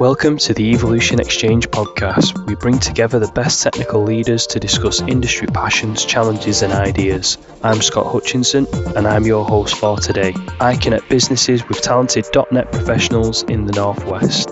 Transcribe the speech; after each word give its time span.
Welcome 0.00 0.38
to 0.38 0.52
the 0.52 0.72
Evolution 0.72 1.20
Exchange 1.20 1.68
podcast. 1.68 2.46
We 2.46 2.56
bring 2.56 2.80
together 2.80 3.20
the 3.20 3.30
best 3.30 3.62
technical 3.62 4.02
leaders 4.02 4.44
to 4.48 4.58
discuss 4.58 5.00
industry 5.02 5.46
passions, 5.46 6.04
challenges, 6.04 6.62
and 6.62 6.72
ideas. 6.72 7.38
I'm 7.62 7.80
Scott 7.80 8.10
Hutchinson, 8.10 8.66
and 8.96 9.06
I'm 9.06 9.24
your 9.24 9.44
host 9.44 9.76
for 9.76 9.96
today. 9.98 10.34
I 10.58 10.74
connect 10.74 11.08
businesses 11.08 11.66
with 11.68 11.80
talented 11.80 12.26
.NET 12.50 12.72
professionals 12.72 13.44
in 13.44 13.66
the 13.66 13.72
Northwest. 13.72 14.50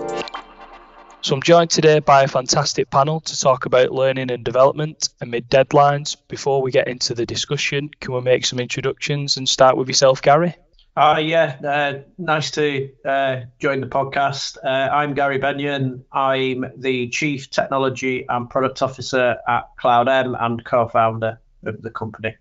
So 1.22 1.34
I'm 1.34 1.42
joined 1.42 1.70
today 1.70 1.98
by 1.98 2.22
a 2.22 2.28
fantastic 2.28 2.88
panel 2.88 3.20
to 3.22 3.40
talk 3.40 3.66
about 3.66 3.90
learning 3.90 4.30
and 4.30 4.44
development 4.44 5.08
amid 5.20 5.50
deadlines. 5.50 6.16
Before 6.28 6.62
we 6.62 6.70
get 6.70 6.86
into 6.86 7.14
the 7.14 7.26
discussion, 7.26 7.90
can 8.00 8.14
we 8.14 8.20
make 8.20 8.46
some 8.46 8.60
introductions 8.60 9.36
and 9.36 9.48
start 9.48 9.76
with 9.76 9.88
yourself, 9.88 10.22
Gary? 10.22 10.54
Uh, 10.94 11.18
yeah, 11.24 11.56
uh, 11.66 12.02
nice 12.18 12.50
to 12.50 12.90
uh, 13.06 13.40
join 13.58 13.80
the 13.80 13.86
podcast. 13.86 14.58
Uh, 14.62 14.92
I'm 14.92 15.14
Gary 15.14 15.38
Bennion. 15.38 16.02
I'm 16.12 16.66
the 16.76 17.08
Chief 17.08 17.48
Technology 17.48 18.26
and 18.28 18.50
Product 18.50 18.82
Officer 18.82 19.38
at 19.48 19.74
CloudM 19.82 20.36
and 20.38 20.62
co 20.66 20.88
founder 20.88 21.40
of 21.64 21.80
the 21.80 21.88
company. 21.88 22.36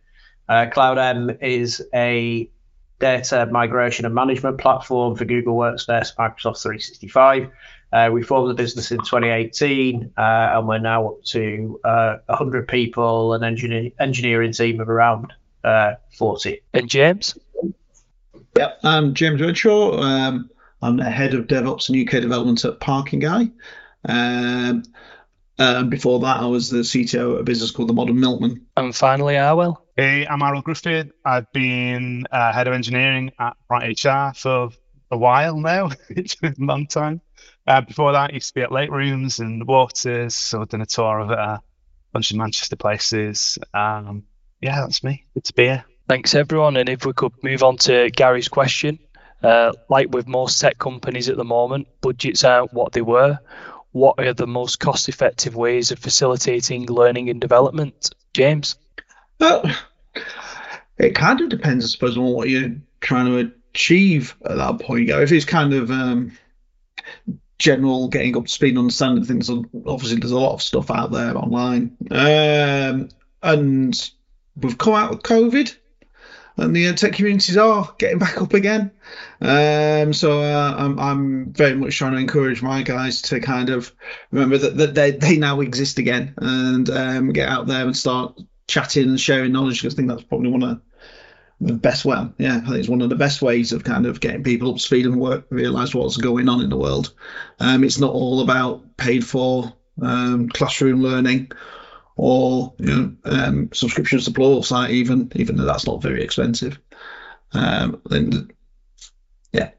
Uh, 0.49 0.65
CloudM 0.65 1.41
is 1.41 1.81
a 1.93 2.49
data 2.99 3.47
migration 3.49 4.05
and 4.05 4.13
management 4.13 4.57
platform 4.57 5.15
for 5.15 5.23
Google 5.23 5.55
Workspace, 5.55 6.13
Microsoft 6.17 6.61
365. 6.61 7.49
Uh, 7.93 8.09
we 8.11 8.21
formed 8.21 8.49
the 8.49 8.53
business 8.53 8.91
in 8.91 8.97
2018, 8.97 10.11
uh, 10.17 10.21
and 10.21 10.67
we're 10.67 10.77
now 10.77 11.07
up 11.07 11.23
to 11.23 11.79
uh, 11.85 12.17
100 12.25 12.67
people, 12.67 13.33
an 13.33 13.45
engineer, 13.45 13.91
engineering 13.97 14.51
team 14.51 14.81
of 14.81 14.89
around 14.89 15.31
uh, 15.63 15.93
40. 16.17 16.61
And 16.73 16.89
James? 16.89 17.37
Yep, 18.57 18.79
I'm 18.83 19.13
James 19.13 19.41
Renshaw. 19.41 20.01
Um, 20.01 20.49
I'm 20.81 20.97
the 20.97 21.09
head 21.09 21.33
of 21.33 21.47
DevOps 21.47 21.89
and 21.89 22.07
UK 22.07 22.21
development 22.21 22.65
at 22.65 22.79
Parkingeye. 22.79 23.51
Um, 24.05 24.83
uh, 25.57 25.83
before 25.83 26.19
that, 26.19 26.37
I 26.37 26.45
was 26.47 26.69
the 26.69 26.79
CTO 26.79 27.35
at 27.35 27.41
a 27.41 27.43
business 27.43 27.71
called 27.71 27.87
The 27.87 27.93
Modern 27.93 28.19
Milkman. 28.19 28.65
And 28.75 28.95
finally, 28.95 29.35
Arwel. 29.35 29.77
Hey, 29.95 30.25
I'm 30.27 30.39
Arwel 30.39 30.63
Griffith. 30.63 31.11
I've 31.23 31.51
been 31.53 32.25
uh, 32.31 32.51
head 32.51 32.67
of 32.67 32.73
engineering 32.73 33.31
at 33.39 33.55
Bright 33.67 34.03
HR 34.03 34.33
for 34.35 34.69
a 35.11 35.17
while 35.17 35.57
now. 35.57 35.91
it's 36.09 36.35
been 36.35 36.55
a 36.59 36.65
long 36.65 36.87
time. 36.87 37.21
Uh, 37.67 37.81
before 37.81 38.11
that, 38.11 38.31
I 38.31 38.33
used 38.33 38.49
to 38.49 38.53
be 38.55 38.61
at 38.61 38.71
Lake 38.71 38.89
Rooms 38.89 39.39
and 39.39 39.65
Waters, 39.65 40.35
so 40.35 40.61
I've 40.61 40.69
done 40.69 40.81
a 40.81 40.85
tour 40.85 41.19
of 41.19 41.29
a 41.29 41.61
bunch 42.11 42.31
of 42.31 42.37
Manchester 42.37 42.75
places. 42.75 43.57
Um, 43.73 44.23
yeah, 44.61 44.81
that's 44.81 45.03
me. 45.03 45.25
It's 45.35 45.49
to 45.49 45.53
be 45.53 45.63
here. 45.65 45.85
Thanks, 46.11 46.35
everyone. 46.35 46.75
And 46.75 46.89
if 46.89 47.05
we 47.05 47.13
could 47.13 47.31
move 47.41 47.63
on 47.63 47.77
to 47.77 48.09
Gary's 48.09 48.49
question. 48.49 48.99
Uh, 49.41 49.71
like 49.87 50.09
with 50.09 50.27
most 50.27 50.59
tech 50.59 50.77
companies 50.77 51.29
at 51.29 51.37
the 51.37 51.45
moment, 51.45 51.87
budgets 52.01 52.43
aren't 52.43 52.73
what 52.73 52.91
they 52.91 52.99
were. 52.99 53.39
What 53.93 54.19
are 54.19 54.33
the 54.33 54.45
most 54.45 54.81
cost 54.81 55.07
effective 55.07 55.55
ways 55.55 55.89
of 55.89 55.99
facilitating 55.99 56.87
learning 56.87 57.29
and 57.29 57.39
development? 57.39 58.13
James? 58.33 58.75
Well, 59.39 59.63
it 60.97 61.15
kind 61.15 61.39
of 61.39 61.47
depends, 61.47 61.85
I 61.85 61.87
suppose, 61.87 62.17
on 62.17 62.25
what 62.25 62.49
you're 62.49 62.75
trying 62.99 63.27
to 63.27 63.53
achieve 63.69 64.35
at 64.43 64.57
that 64.57 64.81
point. 64.81 65.09
If 65.09 65.31
it's 65.31 65.45
kind 65.45 65.73
of 65.73 65.91
um, 65.91 66.37
general 67.57 68.09
getting 68.09 68.35
up 68.35 68.47
to 68.47 68.51
speed 68.51 68.71
and 68.71 68.79
understanding 68.79 69.23
things, 69.23 69.49
obviously 69.49 70.19
there's 70.19 70.31
a 70.31 70.37
lot 70.37 70.55
of 70.55 70.61
stuff 70.61 70.91
out 70.91 71.13
there 71.13 71.37
online. 71.37 71.95
Um, 72.11 73.07
and 73.41 74.11
we've 74.57 74.77
come 74.77 74.95
out 74.95 75.11
with 75.11 75.23
COVID 75.23 75.77
and 76.57 76.75
the 76.75 76.93
tech 76.93 77.13
communities 77.13 77.57
are 77.57 77.93
getting 77.97 78.19
back 78.19 78.41
up 78.41 78.53
again. 78.53 78.91
Um, 79.41 80.13
so 80.13 80.41
uh, 80.41 80.75
I'm, 80.77 80.99
I'm 80.99 81.53
very 81.53 81.75
much 81.75 81.97
trying 81.97 82.13
to 82.13 82.19
encourage 82.19 82.61
my 82.61 82.83
guys 82.83 83.21
to 83.23 83.39
kind 83.39 83.69
of 83.69 83.91
remember 84.31 84.57
that, 84.57 84.77
that 84.77 84.93
they, 84.95 85.11
they 85.11 85.37
now 85.37 85.61
exist 85.61 85.97
again 85.97 86.33
and 86.37 86.89
um, 86.89 87.33
get 87.33 87.49
out 87.49 87.67
there 87.67 87.85
and 87.85 87.95
start 87.95 88.39
chatting 88.67 89.09
and 89.09 89.19
sharing 89.19 89.51
knowledge 89.51 89.81
because 89.81 89.95
I 89.95 89.97
think 89.97 90.09
that's 90.09 90.23
probably 90.23 90.49
one 90.49 90.63
of 90.63 90.81
the 91.61 91.73
best 91.73 92.05
way. 92.05 92.27
Yeah, 92.37 92.57
I 92.57 92.59
think 92.59 92.75
it's 92.77 92.89
one 92.89 93.01
of 93.01 93.09
the 93.09 93.15
best 93.15 93.41
ways 93.41 93.71
of 93.71 93.83
kind 93.83 94.05
of 94.05 94.19
getting 94.19 94.43
people 94.43 94.69
up 94.69 94.77
to 94.77 94.81
speed 94.81 95.05
and 95.05 95.19
work, 95.19 95.45
realize 95.49 95.93
what's 95.93 96.17
going 96.17 96.49
on 96.49 96.61
in 96.61 96.69
the 96.69 96.77
world. 96.77 97.13
Um, 97.59 97.83
it's 97.83 97.99
not 97.99 98.13
all 98.13 98.41
about 98.41 98.97
paid 98.97 99.25
for 99.25 99.73
um, 100.01 100.49
classroom 100.49 101.01
learning 101.01 101.51
or 102.15 102.73
you 102.77 102.87
know, 102.87 103.15
um, 103.25 103.69
subscriptions 103.73 104.25
to 104.25 104.63
site 104.63 104.91
even 104.91 105.31
even 105.35 105.55
though 105.55 105.65
that's 105.65 105.87
not 105.87 106.01
very 106.01 106.23
expensive. 106.23 106.79
Um, 107.53 108.01
and 108.09 108.53
yeah. 109.51 109.71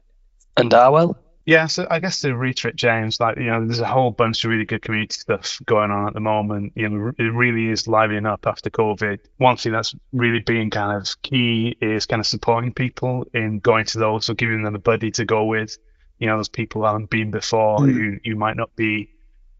And 0.57 0.71
Arwel. 0.71 1.15
Yeah, 1.45 1.67
so 1.67 1.85
I 1.91 1.99
guess 1.99 2.21
to 2.21 2.33
reiterate, 2.35 2.77
James, 2.77 3.19
like 3.19 3.37
you 3.37 3.47
know, 3.47 3.65
there's 3.65 3.81
a 3.81 3.85
whole 3.85 4.11
bunch 4.11 4.45
of 4.45 4.49
really 4.49 4.63
good 4.63 4.81
community 4.81 5.13
stuff 5.13 5.59
going 5.65 5.91
on 5.91 6.07
at 6.07 6.13
the 6.13 6.21
moment. 6.21 6.71
You 6.75 6.87
know, 6.87 7.11
it 7.17 7.23
really 7.23 7.67
is 7.67 7.85
livening 7.85 8.25
up 8.25 8.47
after 8.47 8.69
COVID. 8.69 9.19
One 9.37 9.57
thing 9.57 9.73
that's 9.73 9.93
really 10.13 10.39
being 10.39 10.69
kind 10.69 11.01
of 11.01 11.21
key 11.21 11.75
is 11.81 12.05
kind 12.05 12.21
of 12.21 12.27
supporting 12.27 12.73
people 12.73 13.25
in 13.33 13.59
going 13.59 13.85
to 13.87 13.99
those, 13.99 14.29
or 14.29 14.35
giving 14.35 14.63
them 14.63 14.75
a 14.75 14.79
buddy 14.79 15.11
to 15.11 15.25
go 15.25 15.43
with. 15.43 15.77
You 16.17 16.27
know, 16.27 16.37
those 16.37 16.47
people 16.47 16.81
who 16.81 16.87
haven't 16.87 17.09
been 17.09 17.31
before, 17.31 17.79
mm. 17.79 17.91
who 17.91 18.19
you 18.23 18.37
might 18.37 18.55
not 18.55 18.73
be 18.77 19.09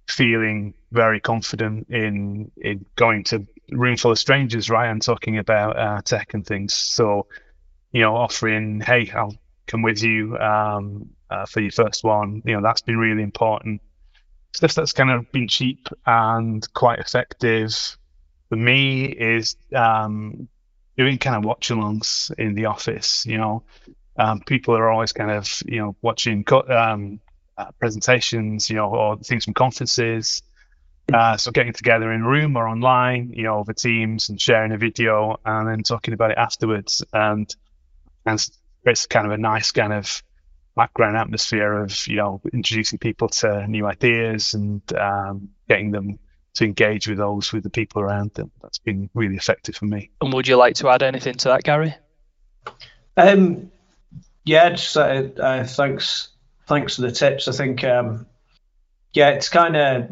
feeling 0.08 0.74
very 0.92 1.20
confident 1.20 1.90
in 1.90 2.52
in 2.58 2.86
going 2.96 3.24
to 3.26 3.48
room 3.72 3.98
full 3.98 4.12
of 4.12 4.20
strangers, 4.20 4.70
right, 4.70 4.90
and 4.90 5.02
talking 5.02 5.38
about 5.38 5.78
uh, 5.78 6.02
tech 6.02 6.34
and 6.34 6.46
things. 6.46 6.74
So, 6.74 7.28
you 7.92 8.02
know, 8.02 8.16
offering, 8.16 8.82
hey, 8.82 9.10
I'll 9.16 9.36
come 9.68 9.82
with 9.82 10.04
you 10.04 10.38
um, 10.38 11.10
uh, 11.30 11.46
for 11.46 11.62
your 11.62 11.72
first 11.72 12.04
one. 12.04 12.42
You 12.46 12.56
know, 12.56 12.62
that's 12.62 12.82
been 12.82 12.98
really 12.98 13.24
important. 13.24 13.82
Stuff 14.54 14.76
that's 14.76 14.94
kind 14.94 15.10
of 15.10 15.32
been 15.32 15.48
cheap 15.48 15.88
and 16.06 16.72
quite 16.74 17.00
effective 17.00 17.98
for 18.50 18.56
me 18.56 19.06
is 19.06 19.56
um, 19.76 20.48
doing 20.96 21.18
kind 21.18 21.36
of 21.38 21.44
watch-alongs 21.44 22.32
in 22.38 22.54
the 22.54 22.66
office. 22.66 23.26
You 23.26 23.38
know, 23.38 23.64
um, 24.18 24.42
people 24.42 24.76
are 24.78 24.90
always 24.92 25.12
kind 25.12 25.32
of 25.32 25.62
you 25.66 25.80
know 25.80 25.96
watching 26.02 26.46
um, 26.70 27.20
uh, 27.58 27.72
presentations, 27.80 28.70
you 28.70 28.76
know, 28.76 28.90
or 28.90 29.18
things 29.18 29.46
from 29.46 29.54
conferences. 29.54 30.42
Uh, 31.14 31.36
so 31.36 31.52
getting 31.52 31.74
together 31.74 32.12
in 32.14 32.22
a 32.22 32.28
room 32.28 32.56
or 32.56 32.68
online, 32.68 33.32
you 33.36 33.44
know, 33.44 33.56
over 33.56 33.74
Teams 33.74 34.30
and 34.30 34.40
sharing 34.40 34.72
a 34.72 34.78
video 34.78 35.38
and 35.46 35.68
then 35.68 35.84
talking 35.84 36.14
about 36.14 36.32
it 36.32 36.38
afterwards, 36.38 37.04
and 37.12 37.54
and 38.26 38.50
it's 38.86 39.06
kind 39.06 39.26
of 39.26 39.34
a 39.34 39.38
nice 39.38 39.72
kind 39.72 39.94
of 39.94 40.24
background 40.76 41.16
atmosphere 41.16 41.84
of 41.84 42.08
you 42.08 42.16
know 42.16 42.42
introducing 42.52 42.98
people 42.98 43.28
to 43.28 43.68
new 43.68 43.86
ideas 43.86 44.54
and 44.54 44.82
um, 44.94 45.50
getting 45.68 45.92
them 45.92 46.18
to 46.54 46.66
engage 46.66 47.08
with 47.08 47.18
those 47.18 47.52
with 47.52 47.64
the 47.64 47.70
people 47.70 48.02
around 48.02 48.34
them. 48.34 48.52
That's 48.62 48.80
been 48.80 49.10
really 49.14 49.36
effective 49.36 49.76
for 49.76 49.86
me. 49.86 50.12
And 50.22 50.32
would 50.34 50.48
you 50.48 50.56
like 50.56 50.76
to 50.76 50.90
add 50.90 51.04
anything 51.04 51.36
to 51.36 51.50
that, 51.50 51.64
Gary? 51.64 51.96
Um, 53.18 53.72
yeah, 54.46 54.70
just 54.70 54.96
uh, 54.96 55.24
uh, 55.38 55.64
thanks 55.66 56.30
thanks 56.68 56.96
for 56.96 57.02
the 57.02 57.12
tips. 57.12 57.48
I 57.48 57.52
think, 57.52 57.84
um, 57.84 58.26
yeah, 59.14 59.30
it's 59.30 59.50
kind 59.50 59.76
of 59.76 60.12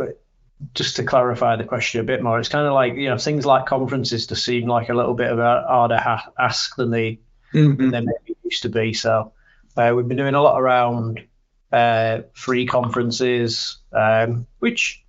just 0.74 0.96
to 0.98 1.04
clarify 1.04 1.56
the 1.56 1.64
question 1.64 2.02
a 2.02 2.04
bit 2.04 2.22
more. 2.22 2.40
It's 2.40 2.50
kind 2.50 2.68
of 2.68 2.74
like 2.74 2.96
you 2.96 3.10
know 3.10 3.18
things 3.18 3.46
like 3.46 3.66
conferences 3.66 4.28
to 4.28 4.36
seem 4.36 4.68
like 4.68 4.90
a 4.90 4.94
little 4.94 5.14
bit 5.14 5.32
of 5.32 5.40
a 5.40 5.66
harder 5.68 5.98
ha- 5.98 6.32
ask 6.38 6.76
than 6.76 6.92
they 6.92 7.20
mm-hmm. 7.54 7.90
than 7.90 8.06
they 8.06 8.14
maybe 8.28 8.38
used 8.44 8.64
to 8.64 8.70
be. 8.70 8.94
So 8.94 9.34
uh, 9.78 9.94
we've 9.96 10.08
been 10.08 10.18
doing 10.18 10.36
a 10.36 10.42
lot 10.42 10.60
around 10.60 11.26
uh, 11.72 12.22
free 12.34 12.66
conferences, 12.66 13.78
um, 13.92 14.46
which 14.60 15.04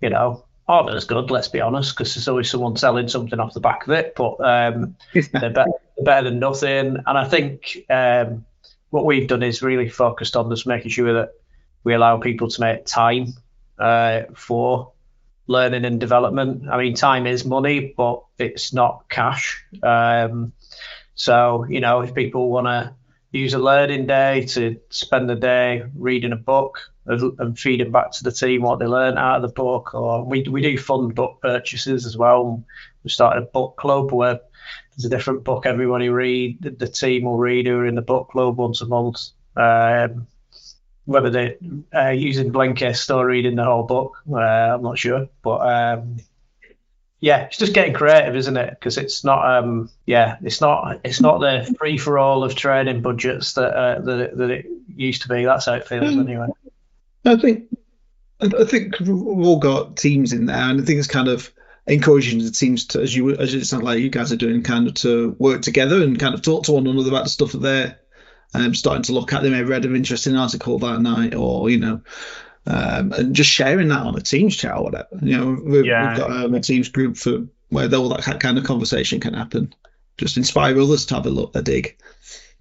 you 0.00 0.10
know 0.10 0.44
aren't 0.66 0.90
as 0.90 1.04
good. 1.04 1.30
Let's 1.30 1.48
be 1.48 1.60
honest, 1.60 1.96
because 1.96 2.14
there's 2.14 2.28
always 2.28 2.50
someone 2.50 2.76
selling 2.76 3.08
something 3.08 3.38
off 3.40 3.54
the 3.54 3.60
back 3.60 3.86
of 3.86 3.92
it. 3.92 4.14
But 4.16 4.40
um, 4.40 4.96
they're, 5.12 5.50
better, 5.50 5.70
they're, 5.96 6.04
better, 6.04 6.30
than 6.30 6.38
nothing. 6.38 6.96
And 7.06 7.18
I 7.18 7.24
think 7.26 7.84
um, 7.88 8.44
what 8.90 9.04
we've 9.04 9.28
done 9.28 9.42
is 9.42 9.62
really 9.62 9.88
focused 9.88 10.36
on 10.36 10.50
just 10.50 10.66
making 10.66 10.90
sure 10.90 11.14
that 11.14 11.34
we 11.84 11.94
allow 11.94 12.18
people 12.18 12.48
to 12.48 12.60
make 12.60 12.86
time 12.86 13.34
uh, 13.78 14.22
for 14.34 14.92
learning 15.46 15.84
and 15.84 16.00
development. 16.00 16.68
I 16.70 16.78
mean, 16.78 16.94
time 16.94 17.26
is 17.26 17.44
money, 17.44 17.94
but 17.96 18.22
it's 18.38 18.72
not 18.72 19.08
cash. 19.08 19.64
Um, 19.82 20.52
so, 21.14 21.64
you 21.68 21.80
know, 21.80 22.00
if 22.00 22.14
people 22.14 22.50
want 22.50 22.66
to 22.66 22.94
use 23.30 23.54
a 23.54 23.58
learning 23.58 24.06
day 24.06 24.46
to 24.46 24.80
spend 24.90 25.28
the 25.28 25.34
day 25.34 25.84
reading 25.94 26.32
a 26.32 26.36
book 26.36 26.78
and 27.06 27.58
feeding 27.58 27.90
back 27.90 28.12
to 28.12 28.24
the 28.24 28.32
team 28.32 28.62
what 28.62 28.78
they 28.78 28.86
learned 28.86 29.18
out 29.18 29.36
of 29.36 29.42
the 29.42 29.54
book, 29.54 29.94
or 29.94 30.24
we, 30.24 30.42
we 30.42 30.60
do 30.60 30.76
fund 30.76 31.14
book 31.14 31.38
purchases 31.40 32.06
as 32.06 32.16
well. 32.16 32.62
We 33.02 33.10
started 33.10 33.42
a 33.42 33.46
book 33.46 33.76
club 33.76 34.12
where 34.12 34.40
there's 34.96 35.06
a 35.06 35.08
different 35.08 35.44
book 35.44 35.66
everybody 35.66 36.08
read. 36.08 36.58
The, 36.60 36.70
the 36.70 36.88
team 36.88 37.24
will 37.24 37.38
read 37.38 37.66
who 37.66 37.78
are 37.78 37.86
in 37.86 37.94
the 37.94 38.02
book 38.02 38.28
club 38.30 38.58
once 38.58 38.80
a 38.80 38.86
month. 38.86 39.28
Um, 39.56 40.26
whether 41.06 41.30
they're 41.30 41.56
uh, 41.94 42.10
using 42.10 42.52
Blinkist 42.52 43.14
or 43.14 43.26
reading 43.26 43.56
the 43.56 43.64
whole 43.64 43.84
book, 43.84 44.22
uh, 44.30 44.36
I'm 44.36 44.82
not 44.82 44.98
sure. 44.98 45.28
But 45.42 45.60
um, 45.60 46.16
yeah, 47.20 47.44
it's 47.44 47.58
just 47.58 47.74
getting 47.74 47.94
creative, 47.94 48.36
isn't 48.36 48.56
it? 48.56 48.70
Because 48.70 48.96
it's 48.96 49.24
not, 49.24 49.44
um, 49.44 49.90
yeah, 50.06 50.36
it's 50.42 50.60
not, 50.60 51.00
it's 51.04 51.20
not 51.20 51.40
the 51.40 51.74
free 51.78 51.98
for 51.98 52.18
all 52.18 52.44
of 52.44 52.54
training 52.54 53.02
budgets 53.02 53.54
that, 53.54 53.74
uh, 53.74 54.00
that 54.00 54.36
that 54.36 54.50
it 54.50 54.66
used 54.94 55.22
to 55.22 55.28
be. 55.28 55.44
That's 55.44 55.66
how 55.66 55.74
it 55.74 55.88
feels, 55.88 56.14
mm. 56.14 56.20
anyway. 56.20 56.48
I 57.24 57.36
think 57.36 57.64
I 58.40 58.64
think 58.64 59.00
we've 59.00 59.46
all 59.46 59.58
got 59.58 59.96
teams 59.96 60.32
in 60.32 60.46
there, 60.46 60.56
and 60.56 60.80
I 60.80 60.84
think 60.84 60.98
it's 60.98 61.08
kind 61.08 61.28
of 61.28 61.52
encouraging 61.86 62.38
the 62.38 62.50
teams 62.50 62.86
to, 62.88 63.00
as 63.00 63.14
you 63.14 63.30
as 63.30 63.54
it 63.54 63.64
sounds 63.64 63.82
like 63.82 63.98
you 63.98 64.10
guys 64.10 64.32
are 64.32 64.36
doing, 64.36 64.62
kind 64.62 64.86
of 64.86 64.94
to 64.94 65.34
work 65.38 65.62
together 65.62 66.02
and 66.02 66.20
kind 66.20 66.34
of 66.34 66.42
talk 66.42 66.64
to 66.64 66.72
one 66.72 66.86
another 66.86 67.08
about 67.08 67.24
the 67.24 67.30
stuff 67.30 67.52
that 67.52 67.58
they're 67.58 67.98
um, 68.54 68.74
starting 68.74 69.02
to 69.04 69.12
look 69.12 69.32
at. 69.32 69.42
They 69.42 69.50
may 69.50 69.58
have 69.58 69.68
read 69.68 69.84
an 69.84 69.96
interesting 69.96 70.36
article 70.36 70.78
that 70.78 71.00
night, 71.00 71.34
or 71.34 71.68
you 71.68 71.78
know, 71.78 72.00
um, 72.68 73.12
and 73.12 73.34
just 73.34 73.50
sharing 73.50 73.88
that 73.88 74.00
on 74.06 74.14
a 74.16 74.20
Teams 74.20 74.56
chat 74.56 74.76
or 74.76 74.84
whatever. 74.84 75.08
You 75.22 75.36
know, 75.38 75.60
we've, 75.64 75.84
Yeah. 75.86 76.08
we've 76.10 76.18
got 76.18 76.30
um, 76.30 76.54
a 76.54 76.60
Teams 76.60 76.88
group 76.88 77.16
for 77.16 77.46
where 77.70 77.92
all 77.94 78.08
that 78.10 78.40
kind 78.40 78.58
of 78.58 78.64
conversation 78.64 79.20
can 79.20 79.34
happen. 79.34 79.74
Just 80.18 80.36
inspire 80.36 80.78
others 80.80 81.06
to 81.06 81.14
have 81.14 81.26
a 81.26 81.30
look, 81.30 81.54
a 81.56 81.62
dig. 81.62 81.96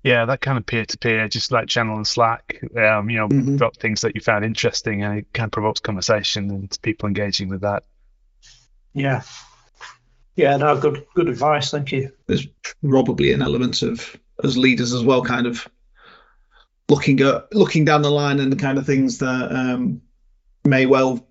Yeah, 0.04 0.26
that 0.26 0.42
kind 0.42 0.58
of 0.58 0.66
peer 0.66 0.86
to 0.86 0.98
peer, 0.98 1.28
just 1.28 1.52
like 1.52 1.68
channel 1.68 1.96
and 1.98 2.08
Slack. 2.08 2.62
Um, 2.78 3.10
you 3.10 3.18
know, 3.18 3.28
Mhm. 3.28 3.58
drop 3.58 3.76
things 3.78 4.02
that 4.02 4.16
you 4.16 4.22
found 4.22 4.46
interesting, 4.46 5.04
and 5.04 5.20
it 5.20 5.34
kind 5.34 5.48
of 5.48 5.52
provokes 5.52 5.80
conversation 5.82 6.50
and 6.52 6.78
people 6.82 7.08
engaging 7.08 7.50
with 7.50 7.62
that. 7.62 7.84
Yeah. 8.94 9.24
Yeah, 10.36 10.56
no, 10.58 10.80
good 10.80 11.06
good 11.16 11.28
advice. 11.30 11.72
Thank 11.72 11.92
you. 11.92 12.12
there's 12.28 12.48
probably 12.88 13.34
an 13.34 13.42
element 13.42 13.82
of 13.82 14.16
as 14.44 14.56
leaders 14.58 14.94
as 14.94 15.04
well, 15.04 15.24
kind 15.24 15.48
of 15.48 15.68
looking 16.90 17.20
at 17.22 17.54
looking 17.54 17.86
down 17.86 18.02
the 18.02 18.12
line 18.12 18.40
and 18.40 18.52
the 18.52 18.58
kind 18.58 18.78
of 18.78 18.86
things 18.86 19.20
that 19.20 19.52
um, 19.52 20.02
may 20.64 20.86
well 20.86 21.28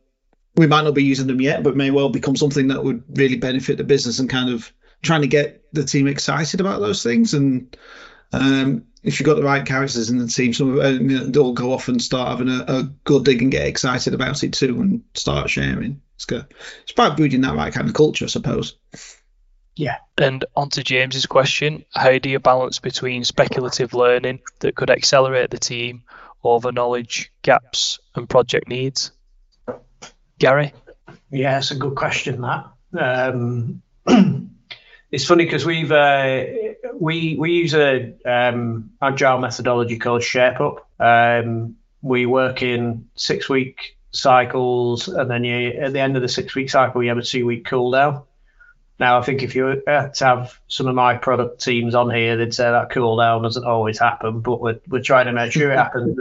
we 0.56 0.66
might 0.66 0.84
not 0.84 0.94
be 0.94 1.04
using 1.04 1.26
them 1.26 1.40
yet, 1.40 1.62
but 1.62 1.76
may 1.76 1.90
well 1.90 2.08
become 2.08 2.36
something 2.36 2.68
that 2.68 2.82
would 2.82 3.04
really 3.18 3.36
benefit 3.36 3.76
the 3.76 3.84
business 3.84 4.18
and 4.18 4.30
kind 4.30 4.50
of 4.50 4.72
trying 5.02 5.20
to 5.20 5.28
get 5.28 5.62
the 5.72 5.84
team 5.84 6.06
excited 6.06 6.60
about 6.60 6.80
those 6.80 7.02
things. 7.02 7.34
And 7.34 7.76
um, 8.32 8.84
if 9.02 9.20
you've 9.20 9.26
got 9.26 9.36
the 9.36 9.42
right 9.42 9.66
characters 9.66 10.08
in 10.08 10.18
the 10.18 10.26
team, 10.26 10.54
some 10.54 10.78
of 10.78 10.78
uh, 10.78 11.26
they'll 11.30 11.52
go 11.52 11.72
off 11.72 11.88
and 11.88 12.02
start 12.02 12.28
having 12.28 12.48
a, 12.48 12.64
a 12.66 12.82
good 13.04 13.24
dig 13.24 13.42
and 13.42 13.52
get 13.52 13.66
excited 13.66 14.14
about 14.14 14.42
it 14.42 14.54
too, 14.54 14.80
and 14.80 15.02
start 15.14 15.50
sharing. 15.50 16.00
It's 16.14 16.24
good. 16.24 16.46
It's 16.82 16.92
about 16.92 17.18
building 17.18 17.42
that 17.42 17.54
right 17.54 17.72
kind 17.72 17.86
of 17.86 17.94
culture, 17.94 18.24
I 18.24 18.28
suppose. 18.28 18.76
And 20.18 20.44
on 20.56 20.70
to 20.70 20.82
James's 20.82 21.26
question, 21.26 21.84
how 21.94 22.18
do 22.18 22.30
you 22.30 22.38
balance 22.38 22.78
between 22.78 23.24
speculative 23.24 23.92
learning 23.92 24.40
that 24.60 24.74
could 24.74 24.90
accelerate 24.90 25.50
the 25.50 25.58
team 25.58 26.02
over 26.42 26.72
knowledge 26.72 27.30
gaps 27.42 27.98
and 28.14 28.28
project 28.28 28.68
needs? 28.68 29.12
Gary? 30.38 30.72
Yeah, 31.30 31.58
it's 31.58 31.70
a 31.70 31.76
good 31.76 31.94
question. 31.94 32.40
That 32.40 32.66
um, 32.98 33.82
it's 35.10 35.24
funny 35.24 35.44
because 35.44 35.64
we've 35.66 35.92
uh, 35.92 36.44
we 36.94 37.36
we 37.36 37.52
use 37.52 37.74
a 37.74 38.14
um, 38.24 38.90
agile 39.02 39.38
methodology 39.38 39.98
called 39.98 40.22
ShapeUp. 40.22 40.78
Um, 40.98 41.76
we 42.02 42.26
work 42.26 42.62
in 42.62 43.08
six 43.16 43.48
week 43.48 43.98
cycles, 44.12 45.08
and 45.08 45.30
then 45.30 45.44
you 45.44 45.70
at 45.70 45.92
the 45.92 46.00
end 46.00 46.16
of 46.16 46.22
the 46.22 46.28
six 46.28 46.54
week 46.54 46.70
cycle, 46.70 47.02
you 47.02 47.08
have 47.08 47.18
a 47.18 47.22
two 47.22 47.44
week 47.44 47.66
cool 47.66 47.90
down. 47.90 48.22
Now, 48.98 49.18
I 49.18 49.22
think 49.22 49.42
if 49.42 49.54
you 49.54 49.82
to 49.86 50.12
have 50.20 50.58
some 50.68 50.86
of 50.86 50.94
my 50.94 51.16
product 51.16 51.62
teams 51.62 51.94
on 51.94 52.10
here, 52.10 52.36
they'd 52.36 52.54
say 52.54 52.70
that 52.70 52.90
cool 52.90 53.16
down 53.16 53.42
doesn't 53.42 53.64
always 53.64 53.98
happen, 53.98 54.40
but 54.40 54.60
we're, 54.60 54.80
we're 54.88 55.02
trying 55.02 55.26
to 55.26 55.32
make 55.32 55.52
sure 55.52 55.70
it 55.70 55.76
happens. 55.76 56.18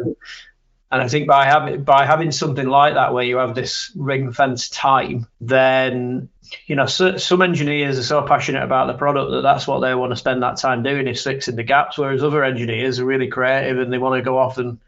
And 0.92 1.02
I 1.02 1.08
think 1.08 1.28
by 1.28 1.46
having 1.46 1.84
by 1.84 2.06
having 2.06 2.32
something 2.32 2.68
like 2.68 2.94
that, 2.94 3.14
where 3.14 3.24
you 3.24 3.38
have 3.38 3.56
this 3.56 3.92
ring 3.96 4.32
fence 4.32 4.70
time, 4.70 5.28
then 5.42 6.30
you 6.68 6.76
know 6.76 6.86
so, 6.86 7.18
some 7.18 7.42
engineers 7.42 7.98
are 7.98 8.04
so 8.04 8.22
passionate 8.22 8.64
about 8.64 8.88
the 8.88 8.94
product 8.94 9.32
that 9.32 9.42
that's 9.42 9.68
what 9.68 9.80
they 9.80 9.96
want 9.96 10.12
to 10.12 10.18
spend 10.18 10.44
that 10.44 10.58
time 10.58 10.84
doing 10.84 11.08
is 11.08 11.24
fixing 11.24 11.56
the 11.56 11.64
gaps. 11.64 11.98
Whereas 11.98 12.24
other 12.24 12.44
engineers 12.44 13.00
are 13.00 13.06
really 13.06 13.30
creative 13.30 13.80
and 13.80 13.92
they 13.92 13.98
want 13.98 14.20
to 14.20 14.24
go 14.24 14.38
off 14.38 14.58
and 14.58 14.80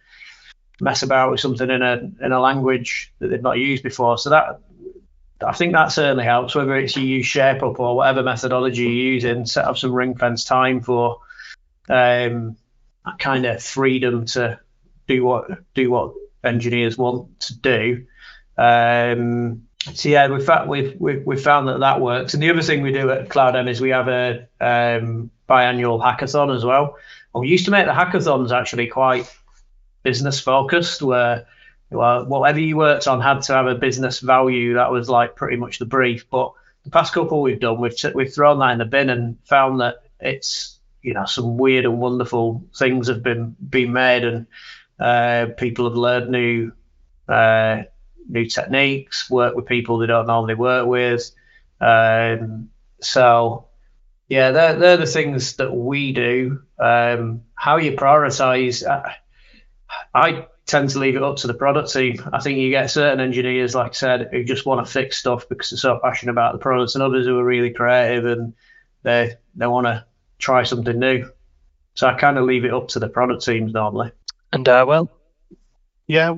mess 0.79 1.03
about 1.03 1.31
with 1.31 1.39
something 1.39 1.69
in 1.69 1.81
a 1.81 2.11
in 2.21 2.31
a 2.31 2.39
language 2.39 3.11
that 3.19 3.29
they've 3.29 3.41
not 3.41 3.57
used 3.57 3.83
before. 3.83 4.17
So 4.17 4.29
that 4.29 4.59
I 5.45 5.53
think 5.53 5.73
that 5.73 5.91
certainly 5.91 6.23
helps. 6.23 6.55
Whether 6.55 6.75
it's 6.77 6.95
you 6.95 7.03
use 7.03 7.25
ShapeUp 7.25 7.79
or 7.79 7.95
whatever 7.95 8.23
methodology 8.23 8.83
you're 8.83 9.13
using, 9.13 9.45
set 9.45 9.65
up 9.65 9.77
some 9.77 9.93
ring 9.93 10.15
fence 10.15 10.43
time 10.43 10.81
for 10.81 11.19
um, 11.89 12.57
that 13.05 13.19
kind 13.19 13.45
of 13.45 13.61
freedom 13.61 14.25
to 14.27 14.59
do 15.07 15.23
what 15.23 15.49
do 15.73 15.89
what 15.89 16.13
engineers 16.43 16.97
want 16.97 17.39
to 17.41 17.57
do. 17.59 18.05
Um, 18.57 19.63
so 19.93 20.09
yeah, 20.09 20.27
we've, 20.27 20.99
we've 20.99 21.25
we've 21.25 21.41
found 21.41 21.67
that 21.67 21.79
that 21.79 22.01
works. 22.01 22.33
And 22.33 22.43
the 22.43 22.49
other 22.49 22.61
thing 22.61 22.81
we 22.81 22.91
do 22.91 23.09
at 23.11 23.29
CloudM 23.29 23.69
is 23.69 23.79
we 23.79 23.89
have 23.89 24.07
a 24.07 24.47
um, 24.59 25.31
biannual 25.47 26.01
hackathon 26.01 26.55
as 26.55 26.65
well. 26.65 26.97
We 27.33 27.49
used 27.49 27.65
to 27.65 27.71
make 27.71 27.85
the 27.85 27.91
hackathons 27.91 28.51
actually 28.51 28.87
quite 28.87 29.31
business 30.03 30.39
focused, 30.39 31.01
where 31.01 31.45
well, 31.89 32.25
whatever 32.25 32.59
you 32.59 32.77
worked 32.77 33.07
on 33.07 33.21
had 33.21 33.41
to 33.43 33.53
have 33.53 33.67
a 33.67 33.75
business 33.75 34.19
value. 34.19 34.75
That 34.75 34.91
was 34.91 35.09
like 35.09 35.35
pretty 35.35 35.57
much 35.57 35.79
the 35.79 35.85
brief. 35.85 36.29
But 36.29 36.53
the 36.83 36.89
past 36.89 37.13
couple 37.13 37.41
we've 37.41 37.59
done, 37.59 37.79
we've 37.79 37.95
t- 37.95 38.11
we've 38.13 38.33
thrown 38.33 38.59
that 38.59 38.71
in 38.71 38.77
the 38.79 38.85
bin 38.85 39.09
and 39.09 39.37
found 39.45 39.81
that 39.81 40.03
it's 40.19 40.79
you 41.01 41.13
know 41.13 41.25
some 41.25 41.57
weird 41.57 41.85
and 41.85 41.99
wonderful 41.99 42.65
things 42.75 43.07
have 43.07 43.23
been 43.23 43.55
been 43.69 43.93
made 43.93 44.23
and 44.23 44.47
uh, 44.99 45.47
people 45.57 45.85
have 45.85 45.97
learned 45.97 46.31
new 46.31 46.71
uh, 47.29 47.83
new 48.27 48.45
techniques, 48.45 49.29
work 49.29 49.55
with 49.55 49.65
people 49.65 49.97
they 49.97 50.07
don't 50.07 50.27
normally 50.27 50.55
work 50.55 50.87
with. 50.87 51.31
Um, 51.79 52.69
so 52.99 53.67
yeah, 54.27 54.51
they're 54.51 54.75
they're 54.75 54.97
the 54.97 55.05
things 55.05 55.55
that 55.57 55.73
we 55.73 56.11
do. 56.11 56.61
Um, 56.79 57.43
how 57.55 57.77
you 57.77 57.93
prioritize, 57.93 58.85
I, 58.85 59.15
I 60.13 60.47
tend 60.67 60.89
to 60.89 60.99
leave 60.99 61.15
it 61.15 61.23
up 61.23 61.37
to 61.37 61.47
the 61.47 61.53
product 61.53 61.91
team. 61.91 62.17
I 62.31 62.41
think 62.41 62.59
you 62.59 62.69
get 62.69 62.91
certain 62.91 63.21
engineers, 63.21 63.73
like 63.73 63.91
I 63.91 63.93
said, 63.93 64.29
who 64.31 64.43
just 64.43 64.65
want 64.65 64.85
to 64.85 64.91
fix 64.91 65.17
stuff 65.17 65.47
because 65.49 65.71
they're 65.71 65.77
so 65.77 65.99
passionate 66.03 66.33
about 66.33 66.53
the 66.53 66.59
products, 66.59 66.93
and 66.93 67.03
others 67.03 67.25
who 67.25 67.39
are 67.39 67.43
really 67.43 67.71
creative 67.71 68.25
and 68.25 68.53
they 69.03 69.35
they 69.55 69.67
want 69.67 69.87
to 69.87 70.05
try 70.37 70.63
something 70.63 70.99
new. 70.99 71.29
So 71.95 72.07
I 72.07 72.13
kind 72.13 72.37
of 72.37 72.43
leave 72.43 72.65
it 72.65 72.73
up 72.73 72.89
to 72.89 72.99
the 72.99 73.09
product 73.09 73.43
teams 73.43 73.73
normally. 73.73 74.11
And 74.53 74.67
uh, 74.67 74.85
well, 74.87 75.09
Yeah, 76.05 76.35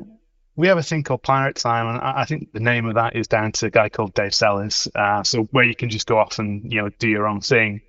we 0.55 0.67
have 0.67 0.77
a 0.77 0.83
thing 0.83 1.03
called 1.03 1.23
Pirate 1.23 1.55
Time, 1.55 1.87
and 1.87 1.97
I 1.97 2.21
I 2.21 2.25
think 2.25 2.53
the 2.53 2.59
name 2.59 2.85
of 2.85 2.95
that 2.95 3.15
is 3.15 3.27
down 3.27 3.51
to 3.53 3.65
a 3.65 3.69
guy 3.71 3.89
called 3.89 4.13
Dave 4.13 4.33
Sellers. 4.33 4.87
Uh, 4.93 5.23
so 5.23 5.43
where 5.51 5.65
you 5.65 5.75
can 5.75 5.89
just 5.89 6.07
go 6.07 6.17
off 6.17 6.39
and 6.39 6.71
you 6.71 6.81
know 6.81 6.89
do 6.99 7.09
your 7.09 7.27
own 7.27 7.41
thing. 7.41 7.81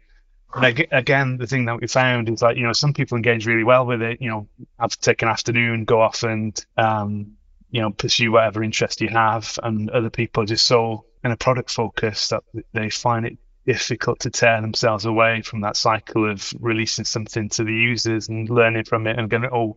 And 0.55 0.87
again, 0.91 1.37
the 1.37 1.47
thing 1.47 1.67
that 1.67 1.81
we 1.81 1.87
found 1.87 2.29
is 2.29 2.43
like 2.43 2.56
you 2.56 2.64
know 2.64 2.73
some 2.73 2.93
people 2.93 3.17
engage 3.17 3.47
really 3.47 3.64
well 3.64 3.87
with 3.87 4.02
it. 4.02 4.20
You 4.20 4.31
know, 4.31 4.49
have 4.79 4.91
to 4.91 5.00
take 5.00 5.23
an 5.23 5.29
afternoon, 5.29 5.85
go 5.85 6.00
off 6.00 6.23
and 6.23 6.64
um, 6.76 7.32
you 7.71 7.80
know 7.80 7.90
pursue 7.90 8.33
whatever 8.33 8.62
interest 8.62 9.00
you 9.00 9.09
have, 9.09 9.59
and 9.62 9.90
other 9.90 10.11
people 10.11 10.42
are 10.42 10.47
just 10.47 10.66
so 10.66 11.04
in 11.23 11.30
a 11.30 11.37
product 11.37 11.71
focus 11.71 12.28
that 12.28 12.42
they 12.73 12.90
find 12.90 13.26
it 13.26 13.38
difficult 13.66 14.21
to 14.21 14.30
tear 14.30 14.61
themselves 14.61 15.04
away 15.04 15.42
from 15.42 15.61
that 15.61 15.76
cycle 15.76 16.28
of 16.28 16.52
releasing 16.59 17.04
something 17.04 17.49
to 17.50 17.62
the 17.62 17.73
users 17.73 18.28
and 18.28 18.49
learning 18.49 18.85
from 18.85 19.07
it 19.07 19.19
and 19.19 19.28
going, 19.30 19.45
oh, 19.52 19.76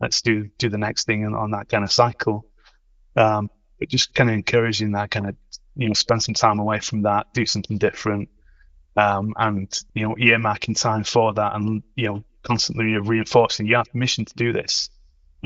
let's 0.00 0.22
do 0.22 0.48
do 0.58 0.68
the 0.68 0.78
next 0.78 1.04
thing 1.04 1.26
on, 1.26 1.34
on 1.34 1.50
that 1.50 1.68
kind 1.68 1.84
of 1.84 1.92
cycle. 1.92 2.46
Um, 3.16 3.50
but 3.78 3.88
just 3.88 4.14
kind 4.14 4.30
of 4.30 4.34
encouraging 4.34 4.92
that 4.92 5.10
kind 5.10 5.28
of 5.28 5.36
you 5.76 5.88
know 5.88 5.94
spend 5.94 6.22
some 6.22 6.34
time 6.34 6.60
away 6.60 6.80
from 6.80 7.02
that, 7.02 7.26
do 7.34 7.44
something 7.44 7.76
different, 7.76 8.28
um, 8.96 9.34
and 9.36 9.72
you 9.94 10.08
know 10.08 10.14
earmarking 10.14 10.80
time 10.80 11.04
for 11.04 11.34
that, 11.34 11.54
and 11.54 11.82
you 11.96 12.08
know 12.08 12.24
constantly 12.42 12.96
reinforcing 12.98 13.66
you 13.66 13.76
have 13.76 13.90
permission 13.90 14.24
to 14.24 14.34
do 14.34 14.52
this. 14.52 14.90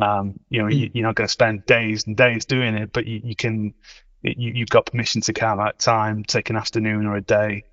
Um, 0.01 0.39
you 0.49 0.63
know 0.63 0.69
you, 0.69 0.91
you're 0.93 1.07
not 1.07 1.15
going 1.15 1.27
to 1.27 1.33
spend 1.33 1.67
days 1.67 2.07
and 2.07 2.17
days 2.17 2.45
doing 2.45 2.75
it, 2.75 2.93
but 2.93 3.07
you, 3.07 3.21
you 3.25 3.37
can 3.37 3.75
you, 4.23 4.53
you've 4.55 4.69
got 4.69 4.87
permission 4.87 5.21
to 5.23 5.33
carve 5.33 5.61
out 5.61 5.79
time, 5.79 6.25
take 6.25 6.51
an 6.51 6.57
afternoon 6.57 7.07
or 7.07 7.17
a 7.17 7.21
day, 7.21 7.65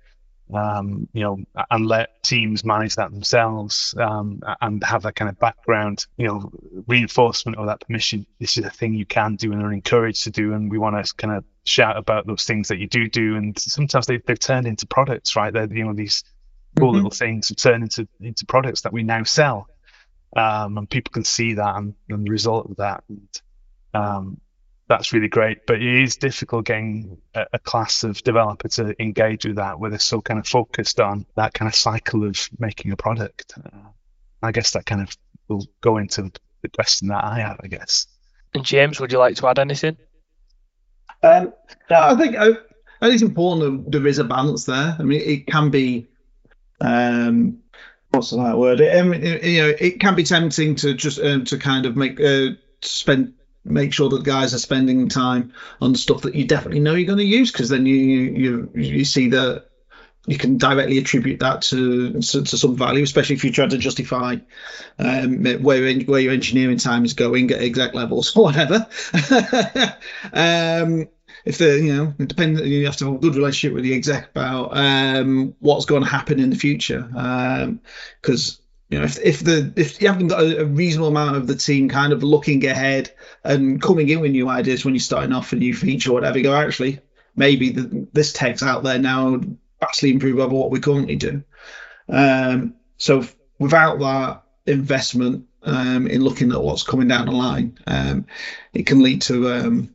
um, 0.54 1.08
you 1.12 1.22
know, 1.22 1.38
and 1.70 1.86
let 1.86 2.22
teams 2.22 2.64
manage 2.64 2.96
that 2.96 3.10
themselves 3.10 3.94
um, 3.98 4.40
and 4.60 4.82
have 4.84 5.02
that 5.02 5.16
kind 5.16 5.28
of 5.28 5.38
background, 5.38 6.06
you 6.16 6.26
know, 6.26 6.50
reinforcement 6.86 7.58
or 7.58 7.66
that 7.66 7.80
permission. 7.80 8.26
This 8.38 8.56
is 8.56 8.64
a 8.64 8.70
thing 8.70 8.94
you 8.94 9.06
can 9.06 9.36
do 9.36 9.52
and 9.52 9.62
are 9.62 9.72
encouraged 9.72 10.24
to 10.24 10.30
do, 10.30 10.52
and 10.52 10.70
we 10.70 10.78
want 10.78 11.04
to 11.04 11.14
kind 11.14 11.36
of 11.36 11.44
shout 11.64 11.96
about 11.96 12.26
those 12.26 12.44
things 12.44 12.68
that 12.68 12.78
you 12.78 12.86
do 12.86 13.08
do. 13.08 13.36
And 13.36 13.58
sometimes 13.58 14.06
they, 14.06 14.18
they've 14.18 14.38
turned 14.38 14.66
into 14.66 14.86
products, 14.86 15.34
right? 15.34 15.52
They're 15.52 15.72
you 15.72 15.84
know 15.84 15.94
these 15.94 16.22
cool 16.78 16.90
Mhm. 16.90 16.94
little 16.94 17.10
things 17.10 17.48
have 17.48 17.56
turned 17.58 17.82
into 17.82 18.06
into 18.20 18.46
products 18.46 18.82
that 18.82 18.92
we 18.92 19.02
now 19.02 19.24
sell, 19.24 19.66
um, 20.36 20.78
and 20.78 20.88
people 20.88 21.10
can 21.12 21.24
see 21.24 21.54
that 21.54 21.76
and, 21.76 21.94
and 22.08 22.24
the 22.24 22.30
result 22.30 22.70
of 22.70 22.76
that. 22.76 23.02
And, 23.08 23.42
um, 23.94 24.40
that's 24.88 25.12
really 25.12 25.28
great, 25.28 25.66
but 25.66 25.76
it 25.76 26.02
is 26.02 26.16
difficult 26.16 26.66
getting 26.66 27.18
a, 27.34 27.46
a 27.54 27.58
class 27.58 28.04
of 28.04 28.22
developer 28.22 28.68
to 28.68 28.94
engage 29.02 29.44
with 29.44 29.56
that, 29.56 29.80
where 29.80 29.90
they're 29.90 29.98
so 29.98 30.20
kind 30.20 30.38
of 30.38 30.46
focused 30.46 31.00
on 31.00 31.26
that 31.34 31.54
kind 31.54 31.68
of 31.68 31.74
cycle 31.74 32.24
of 32.24 32.48
making 32.58 32.92
a 32.92 32.96
product. 32.96 33.54
Uh, 33.56 33.88
I 34.42 34.52
guess 34.52 34.72
that 34.72 34.86
kind 34.86 35.02
of 35.02 35.16
will 35.48 35.66
go 35.80 35.98
into 35.98 36.30
the 36.62 36.68
question 36.68 37.08
that 37.08 37.24
I 37.24 37.40
have, 37.40 37.60
I 37.62 37.66
guess. 37.66 38.06
and 38.54 38.64
James, 38.64 39.00
would 39.00 39.12
you 39.12 39.18
like 39.18 39.36
to 39.36 39.48
add 39.48 39.58
anything? 39.58 39.96
Um, 41.22 41.52
no, 41.90 42.00
I 42.00 42.14
think 42.14 42.36
I, 42.36 42.48
I 42.48 42.52
think 43.00 43.14
it's 43.14 43.22
important 43.22 43.84
that 43.84 43.90
there 43.90 44.06
is 44.06 44.18
a 44.18 44.24
balance 44.24 44.64
there. 44.64 44.96
I 44.98 45.02
mean, 45.02 45.20
it 45.20 45.46
can 45.46 45.70
be, 45.70 46.06
um, 46.80 47.58
what's 48.10 48.30
the 48.30 48.38
right 48.38 48.54
word? 48.54 48.80
I 48.80 49.02
mean, 49.02 49.22
it, 49.22 49.42
you 49.42 49.62
know, 49.62 49.74
it 49.78 50.00
can 50.00 50.14
be 50.14 50.22
tempting 50.22 50.76
to 50.76 50.94
just 50.94 51.18
um, 51.20 51.44
to 51.46 51.58
kind 51.58 51.86
of 51.86 51.96
make 51.96 52.20
uh, 52.20 52.50
spend 52.82 53.34
make 53.66 53.92
sure 53.92 54.08
that 54.08 54.24
guys 54.24 54.54
are 54.54 54.58
spending 54.58 55.08
time 55.08 55.52
on 55.80 55.94
stuff 55.94 56.22
that 56.22 56.34
you 56.34 56.44
definitely 56.44 56.80
know 56.80 56.94
you're 56.94 57.06
going 57.06 57.18
to 57.18 57.24
use 57.24 57.52
because 57.52 57.68
then 57.68 57.86
you 57.86 57.96
you 57.96 58.70
you 58.74 59.04
see 59.04 59.28
that 59.30 59.66
you 60.26 60.36
can 60.36 60.58
directly 60.58 60.98
attribute 60.98 61.40
that 61.40 61.62
to, 61.62 62.20
to, 62.20 62.42
to 62.42 62.58
some 62.58 62.76
value, 62.76 63.04
especially 63.04 63.36
if 63.36 63.44
you 63.44 63.52
try 63.52 63.66
to 63.66 63.78
justify 63.78 64.36
um, 64.98 65.42
where 65.62 65.98
where 66.00 66.20
your 66.20 66.32
engineering 66.32 66.78
time 66.78 67.04
is 67.04 67.14
going 67.14 67.50
at 67.52 67.62
exec 67.62 67.94
levels 67.94 68.36
or 68.36 68.44
whatever. 68.44 68.86
um, 70.32 71.08
if 71.44 71.58
the 71.58 71.80
you 71.80 71.94
know 71.94 72.14
it 72.18 72.28
depends, 72.28 72.60
you 72.62 72.86
have 72.86 72.96
to 72.96 73.06
have 73.06 73.14
a 73.14 73.18
good 73.18 73.36
relationship 73.36 73.74
with 73.74 73.84
the 73.84 73.94
exec 73.94 74.30
about 74.30 74.76
um, 74.76 75.54
what's 75.60 75.86
going 75.86 76.02
to 76.02 76.08
happen 76.08 76.40
in 76.40 76.50
the 76.50 76.56
future 76.56 77.02
because. 78.20 78.60
You 78.88 78.98
know, 78.98 79.04
if, 79.04 79.18
if 79.18 79.40
the 79.40 79.72
if 79.74 80.00
you 80.00 80.08
haven't 80.08 80.28
got 80.28 80.42
a, 80.42 80.60
a, 80.60 80.64
reasonable 80.64 81.08
amount 81.08 81.36
of 81.36 81.48
the 81.48 81.56
team 81.56 81.88
kind 81.88 82.12
of 82.12 82.22
looking 82.22 82.64
ahead 82.66 83.10
and 83.42 83.82
coming 83.82 84.08
in 84.08 84.20
with 84.20 84.30
new 84.30 84.48
ideas 84.48 84.84
when 84.84 84.94
you're 84.94 85.00
starting 85.00 85.32
off 85.32 85.52
a 85.52 85.56
new 85.56 85.74
feature 85.74 86.10
or 86.10 86.14
whatever, 86.14 86.38
you 86.38 86.44
go 86.44 86.54
actually 86.54 87.00
maybe 87.34 87.70
the, 87.70 88.06
this 88.12 88.32
tech's 88.32 88.62
out 88.62 88.84
there 88.84 88.98
now 88.98 89.40
vastly 89.80 90.10
improve 90.10 90.38
over 90.38 90.54
what 90.54 90.70
we 90.70 90.80
currently 90.80 91.16
do. 91.16 91.42
Um, 92.08 92.74
so 92.96 93.24
without 93.58 93.98
that 93.98 94.42
investment 94.66 95.46
um, 95.62 96.06
in 96.06 96.22
looking 96.22 96.52
at 96.52 96.62
what's 96.62 96.84
coming 96.84 97.08
down 97.08 97.26
the 97.26 97.32
line, 97.32 97.78
um, 97.88 98.26
it 98.72 98.86
can 98.86 99.02
lead 99.02 99.22
to 99.22 99.52
um, 99.52 99.94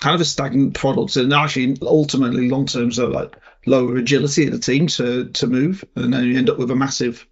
kind 0.00 0.14
of 0.14 0.20
a 0.20 0.24
stagnant 0.24 0.74
product 0.74 1.16
and 1.16 1.32
actually 1.32 1.76
ultimately 1.82 2.48
long 2.48 2.66
term 2.66 2.90
so 2.90 3.08
like 3.08 3.36
lower 3.66 3.96
agility 3.96 4.46
of 4.46 4.52
the 4.52 4.58
team 4.58 4.88
to 4.88 5.28
to 5.28 5.46
move 5.46 5.84
and 5.94 6.12
then 6.12 6.24
you 6.24 6.36
end 6.36 6.50
up 6.50 6.58
with 6.58 6.72
a 6.72 6.74
massive 6.74 7.24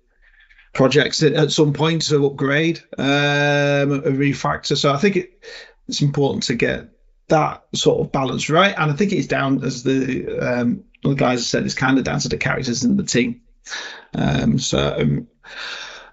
projects 0.73 1.23
at 1.23 1.51
some 1.51 1.73
point 1.73 2.03
to 2.03 2.27
upgrade 2.27 2.81
um, 2.97 3.93
a 3.93 4.11
refactor. 4.11 4.77
So 4.77 4.93
I 4.93 4.99
think 4.99 5.17
it, 5.17 5.45
it's 5.89 6.03
important 6.03 6.45
to 6.45 6.55
get 6.55 6.89
that 7.29 7.65
sort 7.75 8.01
of 8.01 8.13
balance 8.13 8.51
right. 8.51 8.75
And 8.77 8.91
I 8.91 8.95
think 8.95 9.13
it's 9.13 9.27
down 9.27 9.65
as 9.65 9.83
the 9.83 10.39
um, 10.39 10.85
the 11.03 11.15
guys 11.15 11.41
have 11.41 11.47
said, 11.47 11.65
it's 11.65 11.75
kind 11.75 11.99
of 11.99 12.05
down 12.05 12.21
to 12.21 12.29
the 12.29 12.37
characters 12.37 12.85
in 12.85 12.97
the 12.97 13.05
team. 13.05 13.41
Um, 14.15 14.59
so 14.59 14.97
um, 14.99 15.29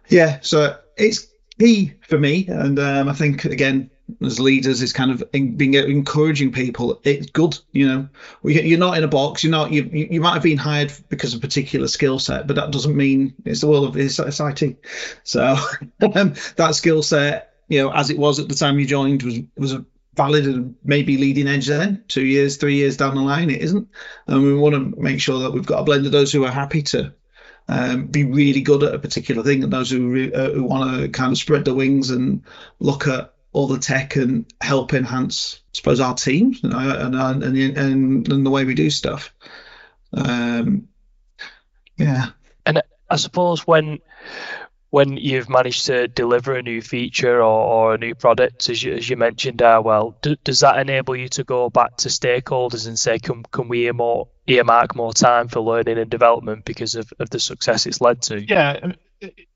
yeah, 0.07 0.39
so 0.41 0.77
it's 0.95 1.27
key 1.59 1.93
for 2.07 2.17
me, 2.17 2.47
and 2.47 2.79
um, 2.79 3.09
I 3.09 3.13
think 3.13 3.45
again 3.45 3.89
as 4.21 4.39
leaders 4.39 4.81
is 4.81 4.93
kind 4.93 5.11
of 5.11 5.31
being 5.31 5.73
encouraging 5.73 6.51
people. 6.51 6.99
It's 7.03 7.29
good, 7.29 7.57
you 7.71 7.87
know. 7.87 8.09
You're 8.43 8.79
not 8.79 8.97
in 8.97 9.03
a 9.03 9.07
box. 9.07 9.43
You're 9.43 9.51
not. 9.51 9.71
You 9.71 9.83
you 9.83 10.21
might 10.21 10.33
have 10.33 10.43
been 10.43 10.57
hired 10.57 10.91
because 11.09 11.33
of 11.33 11.39
a 11.39 11.41
particular 11.41 11.87
skill 11.87 12.19
set, 12.19 12.47
but 12.47 12.55
that 12.55 12.71
doesn't 12.71 12.95
mean 12.95 13.33
it's 13.45 13.61
the 13.61 13.67
world 13.67 13.89
of 13.89 13.97
it's, 13.97 14.19
it's 14.19 14.39
IT. 14.39 14.77
So 15.23 15.57
um, 16.15 16.35
that 16.55 16.75
skill 16.75 17.03
set, 17.03 17.53
you 17.67 17.81
know, 17.81 17.91
as 17.91 18.09
it 18.09 18.17
was 18.17 18.39
at 18.39 18.49
the 18.49 18.55
time 18.55 18.79
you 18.79 18.85
joined, 18.85 19.23
was 19.23 19.39
was 19.57 19.73
a 19.73 19.85
valid 20.15 20.45
and 20.45 20.75
maybe 20.83 21.17
leading 21.17 21.47
edge 21.47 21.67
then 21.67 22.03
two 22.07 22.25
years 22.25 22.57
three 22.57 22.73
years 22.73 22.97
down 22.97 23.13
the 23.13 23.21
line 23.21 23.51
it 23.51 23.61
isn't 23.61 23.87
and 24.25 24.41
we 24.41 24.55
want 24.55 24.73
to 24.73 24.99
make 24.99 25.21
sure 25.21 25.41
that 25.41 25.51
we've 25.51 25.67
got 25.67 25.81
a 25.81 25.83
blend 25.83 26.07
of 26.07 26.11
those 26.11 26.31
who 26.31 26.43
are 26.43 26.49
happy 26.49 26.81
to 26.81 27.13
um, 27.67 28.07
be 28.07 28.23
really 28.23 28.61
good 28.61 28.81
at 28.81 28.95
a 28.95 28.99
particular 28.99 29.43
thing 29.43 29.63
and 29.63 29.71
those 29.71 29.91
who, 29.91 30.09
re- 30.09 30.33
uh, 30.33 30.49
who 30.49 30.63
want 30.63 30.99
to 30.99 31.09
kind 31.09 31.31
of 31.31 31.37
spread 31.37 31.65
their 31.65 31.75
wings 31.75 32.09
and 32.09 32.43
look 32.79 33.07
at 33.07 33.33
all 33.57 33.65
the 33.65 33.79
tech 33.79 34.15
and 34.15 34.45
help 34.61 34.93
enhance 34.93 35.61
I 35.61 35.73
suppose 35.73 35.99
our 35.99 36.13
teams 36.13 36.63
and 36.63 36.73
and 36.73 37.15
and, 37.15 37.57
and, 37.57 38.27
and 38.31 38.45
the 38.45 38.51
way 38.51 38.65
we 38.65 38.75
do 38.75 38.91
stuff 38.91 39.33
um, 40.13 40.87
yeah 41.97 42.27
and 42.67 42.83
I 43.09 43.15
suppose 43.15 43.65
when 43.65 43.99
when 44.89 45.17
you've 45.17 45.49
managed 45.49 45.87
to 45.87 46.07
deliver 46.07 46.55
a 46.55 46.61
new 46.61 46.81
feature 46.81 47.39
or, 47.39 47.43
or 47.43 47.93
a 47.95 47.97
new 47.97 48.15
product, 48.15 48.69
as 48.69 48.81
you, 48.81 48.93
as 48.93 49.09
you 49.09 49.17
mentioned, 49.17 49.61
uh, 49.61 49.81
well, 49.83 50.17
do, 50.21 50.37
does 50.45 50.61
that 50.61 50.79
enable 50.79 51.13
you 51.15 51.27
to 51.27 51.43
go 51.43 51.69
back 51.69 51.97
to 51.97 52.07
stakeholders 52.09 52.87
and 52.87 52.97
say, 52.97 53.19
can, 53.19 53.43
can 53.51 53.67
we 53.67 53.91
more, 53.91 54.29
earmark 54.47 54.95
more 54.95 55.11
time 55.11 55.49
for 55.49 55.59
learning 55.59 55.97
and 55.97 56.09
development 56.09 56.63
because 56.63 56.95
of, 56.95 57.11
of 57.19 57.29
the 57.29 57.39
success 57.39 57.85
it's 57.85 57.99
led 57.99 58.21
to? 58.21 58.39
Yeah, 58.41 58.93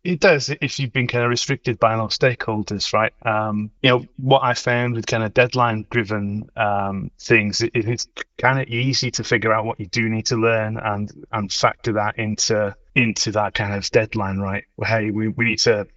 it 0.04 0.20
does 0.20 0.50
if 0.50 0.80
you've 0.80 0.92
been 0.92 1.08
kind 1.08 1.24
of 1.24 1.30
restricted 1.30 1.80
by 1.80 1.94
a 1.94 1.98
lot 1.98 2.06
of 2.06 2.12
stakeholders, 2.12 2.94
right? 2.94 3.14
Um, 3.24 3.72
you 3.82 3.90
know, 3.90 4.06
what 4.18 4.44
I 4.44 4.54
found 4.54 4.96
with 4.96 5.06
kind 5.06 5.24
of 5.24 5.34
deadline 5.34 5.86
driven 5.90 6.50
um, 6.56 7.12
things, 7.20 7.62
it, 7.62 7.72
it's 7.74 8.08
kind 8.38 8.60
of 8.60 8.68
easy 8.68 9.12
to 9.12 9.24
figure 9.24 9.54
out 9.54 9.66
what 9.66 9.80
you 9.80 9.86
do 9.86 10.10
need 10.10 10.28
to 10.28 10.38
learn 10.38 10.78
and, 10.78 11.12
and 11.32 11.52
factor 11.52 11.94
that 11.94 12.18
into 12.18 12.76
into 12.96 13.32
that 13.32 13.54
kind 13.54 13.74
of 13.74 13.90
deadline, 13.92 14.40
right? 14.40 14.66
Well, 14.76 14.90
hey, 14.90 15.12
we, 15.12 15.30
we 15.30 15.46
need 15.46 15.60
to. 15.60 15.88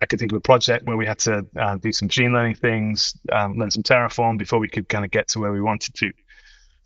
I 0.00 0.06
could 0.06 0.20
think 0.20 0.30
of 0.30 0.36
a 0.36 0.40
project 0.40 0.86
where 0.86 0.96
we 0.96 1.06
had 1.06 1.18
to 1.20 1.44
uh, 1.58 1.76
do 1.76 1.90
some 1.90 2.06
machine 2.06 2.32
learning 2.32 2.54
things, 2.54 3.14
um, 3.32 3.58
learn 3.58 3.70
some 3.70 3.82
Terraform 3.82 4.38
before 4.38 4.60
we 4.60 4.68
could 4.68 4.88
kind 4.88 5.04
of 5.04 5.10
get 5.10 5.28
to 5.28 5.40
where 5.40 5.52
we 5.52 5.60
wanted 5.60 5.94
to. 5.94 6.12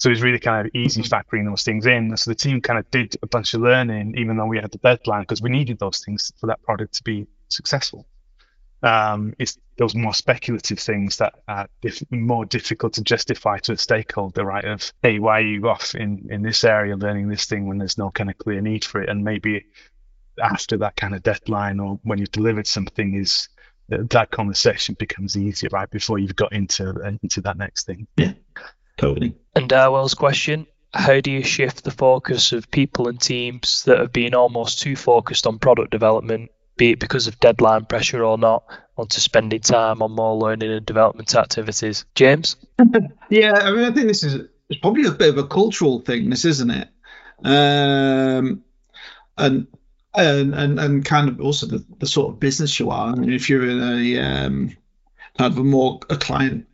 So 0.00 0.08
it 0.08 0.12
was 0.12 0.22
really 0.22 0.38
kind 0.38 0.66
of 0.66 0.74
easy 0.74 1.02
mm-hmm. 1.02 1.14
factoring 1.14 1.44
those 1.44 1.62
things 1.62 1.86
in. 1.86 2.16
So 2.16 2.30
the 2.30 2.34
team 2.34 2.60
kind 2.60 2.78
of 2.78 2.90
did 2.90 3.16
a 3.22 3.26
bunch 3.26 3.52
of 3.54 3.60
learning, 3.60 4.14
even 4.16 4.36
though 4.36 4.46
we 4.46 4.58
had 4.58 4.72
the 4.72 4.78
deadline, 4.78 5.22
because 5.22 5.42
we 5.42 5.50
needed 5.50 5.78
those 5.78 6.02
things 6.02 6.32
for 6.40 6.46
that 6.46 6.62
product 6.62 6.94
to 6.94 7.04
be 7.04 7.26
successful. 7.48 8.06
Um, 8.82 9.34
it's 9.38 9.58
those 9.76 9.94
more 9.94 10.14
speculative 10.14 10.78
things 10.78 11.18
that 11.18 11.34
are 11.46 11.68
diff- 11.82 12.10
more 12.10 12.46
difficult 12.46 12.94
to 12.94 13.02
justify 13.02 13.58
to 13.58 13.72
a 13.72 13.76
stakeholder, 13.76 14.42
right? 14.42 14.64
Of 14.64 14.90
hey, 15.02 15.18
why 15.18 15.40
are 15.40 15.46
you 15.46 15.68
off 15.68 15.94
in 15.94 16.28
in 16.30 16.40
this 16.40 16.64
area 16.64 16.96
learning 16.96 17.28
this 17.28 17.44
thing 17.44 17.66
when 17.66 17.76
there's 17.76 17.98
no 17.98 18.10
kind 18.10 18.30
of 18.30 18.38
clear 18.38 18.62
need 18.62 18.86
for 18.86 19.02
it? 19.02 19.10
And 19.10 19.22
maybe 19.22 19.66
after 20.42 20.78
that 20.78 20.96
kind 20.96 21.14
of 21.14 21.22
deadline 21.22 21.78
or 21.78 22.00
when 22.04 22.18
you've 22.18 22.32
delivered 22.32 22.66
something 22.66 23.14
is 23.14 23.50
that 23.90 24.30
conversation 24.30 24.96
becomes 24.98 25.36
easier 25.36 25.68
right 25.72 25.90
before 25.90 26.18
you've 26.18 26.36
got 26.36 26.52
into 26.52 27.18
into 27.22 27.40
that 27.42 27.58
next 27.58 27.84
thing. 27.84 28.06
Yeah, 28.16 28.32
totally. 29.00 29.34
And 29.54 29.68
Arwel's 29.68 30.14
question: 30.14 30.66
How 30.94 31.20
do 31.20 31.30
you 31.30 31.42
shift 31.42 31.84
the 31.84 31.90
focus 31.90 32.52
of 32.52 32.70
people 32.70 33.08
and 33.08 33.20
teams 33.20 33.84
that 33.84 33.98
have 33.98 34.12
been 34.12 34.34
almost 34.34 34.80
too 34.80 34.96
focused 34.96 35.46
on 35.46 35.58
product 35.58 35.90
development 35.90 36.50
be 36.80 36.92
it 36.92 36.98
because 36.98 37.26
of 37.26 37.38
deadline 37.38 37.84
pressure 37.84 38.24
or 38.24 38.38
not, 38.38 38.64
onto 38.96 39.20
spending 39.20 39.60
time 39.60 40.00
on 40.00 40.12
more 40.12 40.34
learning 40.34 40.72
and 40.72 40.86
development 40.86 41.34
activities. 41.34 42.06
James? 42.14 42.56
yeah, 43.28 43.52
I 43.52 43.70
mean, 43.70 43.84
I 43.84 43.92
think 43.92 44.06
this 44.06 44.24
is 44.24 44.48
it's 44.70 44.80
probably 44.80 45.04
a 45.04 45.10
bit 45.10 45.28
of 45.28 45.36
a 45.36 45.46
cultural 45.46 46.00
thing, 46.00 46.30
this 46.30 46.46
isn't 46.46 46.70
it? 46.70 46.88
Um, 47.44 48.64
and 49.36 49.66
and 50.14 50.54
and 50.54 50.80
and 50.80 51.04
kind 51.04 51.28
of 51.28 51.38
also 51.42 51.66
the, 51.66 51.84
the 51.98 52.06
sort 52.06 52.32
of 52.32 52.40
business 52.40 52.80
you 52.80 52.88
are. 52.88 53.12
I 53.12 53.14
mean, 53.14 53.30
if 53.30 53.50
you're 53.50 53.68
in 53.68 53.82
a 53.82 54.18
um, 54.20 54.76
kind 55.36 55.52
of 55.52 55.58
a 55.58 55.64
more 55.64 56.00
a 56.08 56.16
client 56.16 56.66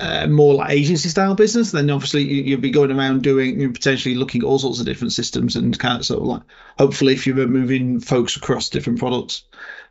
uh, 0.00 0.26
more 0.26 0.54
like 0.54 0.70
agency 0.70 1.08
style 1.08 1.34
business, 1.34 1.72
then 1.72 1.90
obviously 1.90 2.22
you, 2.22 2.56
will 2.56 2.62
be 2.62 2.70
going 2.70 2.90
around 2.90 3.22
doing 3.22 3.60
you 3.60 3.66
know, 3.66 3.72
potentially 3.72 4.14
looking 4.14 4.42
at 4.42 4.46
all 4.46 4.58
sorts 4.58 4.80
of 4.80 4.86
different 4.86 5.12
systems 5.12 5.56
and 5.56 5.78
kind 5.78 5.98
of 5.98 6.06
sort 6.06 6.22
of 6.22 6.26
like 6.26 6.42
hopefully 6.78 7.12
if 7.12 7.26
you're 7.26 7.46
moving 7.46 8.00
folks 8.00 8.36
across 8.36 8.70
different 8.70 8.98
products, 8.98 9.44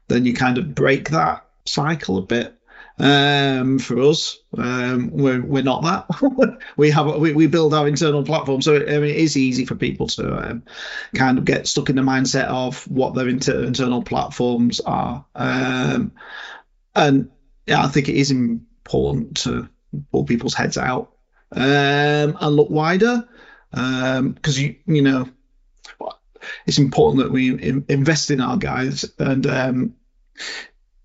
then 0.07 0.25
you 0.25 0.33
kind 0.33 0.57
of 0.57 0.73
break 0.73 1.09
that 1.09 1.45
cycle 1.65 2.17
a 2.17 2.23
bit. 2.23 2.55
Um, 3.01 3.79
for 3.79 4.01
us, 4.01 4.39
um, 4.57 5.11
we're 5.11 5.41
we're 5.41 5.63
not 5.63 5.83
that. 5.83 6.59
we 6.77 6.91
have 6.91 7.15
we, 7.15 7.31
we 7.31 7.47
build 7.47 7.73
our 7.73 7.87
internal 7.87 8.23
platform, 8.23 8.61
so 8.61 8.75
I 8.75 8.79
mean, 8.79 9.05
it 9.05 9.15
is 9.15 9.37
easy 9.37 9.63
for 9.63 9.75
people 9.75 10.07
to 10.07 10.49
um, 10.49 10.63
kind 11.15 11.37
of 11.37 11.45
get 11.45 11.65
stuck 11.65 11.89
in 11.89 11.95
the 11.95 12.01
mindset 12.01 12.47
of 12.47 12.83
what 12.89 13.15
their 13.15 13.29
inter- 13.29 13.63
internal 13.63 14.03
platforms 14.03 14.81
are. 14.81 15.23
Um, 15.33 16.11
and 16.93 17.29
yeah, 17.67 17.85
I 17.85 17.87
think 17.87 18.09
it 18.09 18.15
is 18.15 18.31
important 18.31 19.37
to 19.37 19.69
pull 20.11 20.25
people's 20.25 20.53
heads 20.53 20.77
out 20.77 21.13
um, 21.51 22.37
and 22.39 22.55
look 22.55 22.69
wider 22.69 23.27
because 23.71 24.57
um, 24.57 24.63
you 24.63 24.75
you 24.87 25.01
know 25.01 25.27
it's 26.65 26.77
important 26.77 27.23
that 27.23 27.31
we 27.31 27.51
in, 27.51 27.85
invest 27.89 28.31
in 28.31 28.41
our 28.41 28.57
guys 28.57 29.05
and 29.19 29.45
um, 29.45 29.95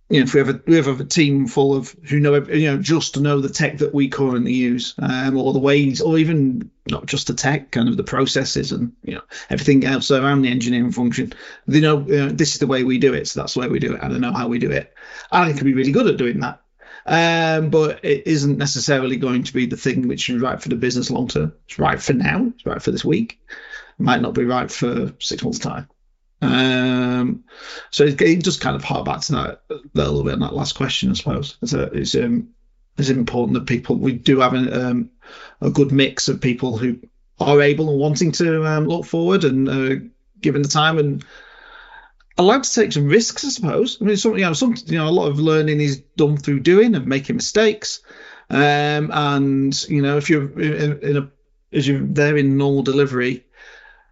you 0.09 0.21
know 0.21 0.25
if 0.25 0.35
we 0.35 0.38
have 0.38 0.49
a 0.49 0.61
we 0.67 0.76
have 0.76 1.00
a 1.00 1.05
team 1.05 1.47
full 1.47 1.75
of 1.75 1.95
who 2.09 2.21
know 2.21 2.35
you 2.35 2.71
know 2.71 2.81
just 2.81 3.14
to 3.14 3.21
know 3.21 3.41
the 3.41 3.49
tech 3.49 3.79
that 3.79 3.95
we 3.95 4.09
currently 4.09 4.53
use 4.53 4.95
um, 4.99 5.37
or 5.37 5.53
the 5.53 5.59
ways 5.59 6.00
or 6.00 6.19
even 6.19 6.71
not 6.91 7.07
just 7.07 7.26
the 7.26 7.35
tech 7.35 7.71
kind 7.71 7.88
of 7.88 7.97
the 7.97 8.05
processes 8.05 8.73
and 8.73 8.93
you 9.03 9.14
know 9.14 9.23
everything 9.49 9.85
else 9.85 10.11
around 10.11 10.43
the 10.43 10.50
engineering 10.50 10.93
function. 10.93 11.33
They 11.67 11.81
know, 11.81 12.00
you 12.07 12.17
know 12.17 12.29
this 12.29 12.53
is 12.53 12.59
the 12.59 12.67
way 12.67 12.85
we 12.85 12.99
do 12.99 13.14
it 13.14 13.29
so 13.29 13.41
that's 13.41 13.55
the 13.55 13.61
way 13.61 13.69
we 13.69 13.79
do 13.79 13.95
it. 13.95 14.03
And 14.03 14.14
I 14.14 14.19
know 14.19 14.33
how 14.33 14.49
we 14.49 14.59
do 14.59 14.71
it. 14.71 14.93
And 15.33 15.45
I 15.45 15.53
can 15.53 15.64
be 15.64 15.75
really 15.75 15.93
good 15.93 16.07
at 16.07 16.19
doing 16.19 16.41
that 16.41 16.61
um, 17.07 17.71
but 17.71 18.05
it 18.05 18.27
isn't 18.27 18.59
necessarily 18.59 19.17
going 19.17 19.45
to 19.45 19.53
be 19.53 19.67
the 19.67 19.77
thing 19.77 20.09
which 20.09 20.29
is 20.31 20.41
right 20.41 20.61
for 20.61 20.69
the 20.69 20.77
business 20.77 21.11
long 21.11 21.29
term. 21.29 21.53
It's 21.67 21.79
right 21.79 22.01
for 22.01 22.15
now. 22.15 22.47
It's 22.55 22.67
right 22.67 22.83
for 22.83 22.91
this 22.91 23.05
week. 23.05 23.41
It 23.99 24.03
might 24.03 24.23
not 24.23 24.35
be 24.35 24.45
right 24.45 24.71
for 24.71 25.13
six 25.19 25.43
months' 25.43 25.59
time. 25.59 25.89
Um, 26.41 27.45
so 27.91 28.05
it, 28.05 28.21
it 28.21 28.43
just 28.43 28.61
kind 28.61 28.77
of 28.77 28.85
hark 28.85 29.05
back 29.05 29.21
to 29.23 29.33
that 29.33 29.63
a 29.71 29.81
little 29.95 30.25
bit 30.25 30.35
on 30.35 30.41
that 30.41 30.55
last 30.55 30.75
question, 30.75 31.11
I 31.11 31.15
suppose. 31.15 31.57
It's, 31.63 31.73
a, 31.73 31.83
it's, 31.85 32.15
um, 32.15 32.51
it's 32.99 33.09
important 33.09 33.55
that 33.55 33.67
people 33.67 33.97
we 33.97 34.13
do 34.13 34.41
have 34.41 34.55
a, 34.55 34.89
um, 34.89 35.11
a 35.61 35.71
good 35.71 35.93
mix 35.93 36.29
of 36.29 36.41
people 36.41 36.77
who 36.77 36.99
are 37.41 37.61
able 37.61 37.91
and 37.91 37.99
wanting 37.99 38.33
to 38.33 38.65
um, 38.67 38.87
look 38.87 39.05
forward 39.07 39.45
and 39.45 39.69
uh, 39.69 39.97
given 40.41 40.63
the 40.63 40.69
time 40.69 40.99
and 40.99 41.25
allowed 42.37 42.64
to 42.64 42.73
take 42.73 42.93
some 42.93 43.09
risks, 43.09 43.45
I 43.45 43.49
suppose. 43.49 43.99
I 44.00 44.05
mean, 44.05 44.17
some, 44.17 44.35
you 44.37 44.45
know, 44.45 44.53
some, 44.53 44.75
you 44.87 44.99
know, 44.99 45.09
a 45.09 45.11
lot 45.11 45.29
of 45.29 45.38
learning 45.38 45.81
is 45.81 46.03
done 46.17 46.37
through 46.37 46.61
doing 46.61 46.95
and 46.95 47.07
making 47.07 47.37
mistakes. 47.37 48.00
Um, 48.50 49.11
and 49.12 49.88
you 49.88 50.03
know, 50.03 50.17
if 50.17 50.29
you're 50.29 50.61
in, 50.61 50.99
in 51.00 51.17
a 51.17 51.31
as 51.73 51.88
you're 51.88 52.00
there 52.00 52.37
in 52.37 52.57
normal 52.57 52.83
delivery, 52.83 53.45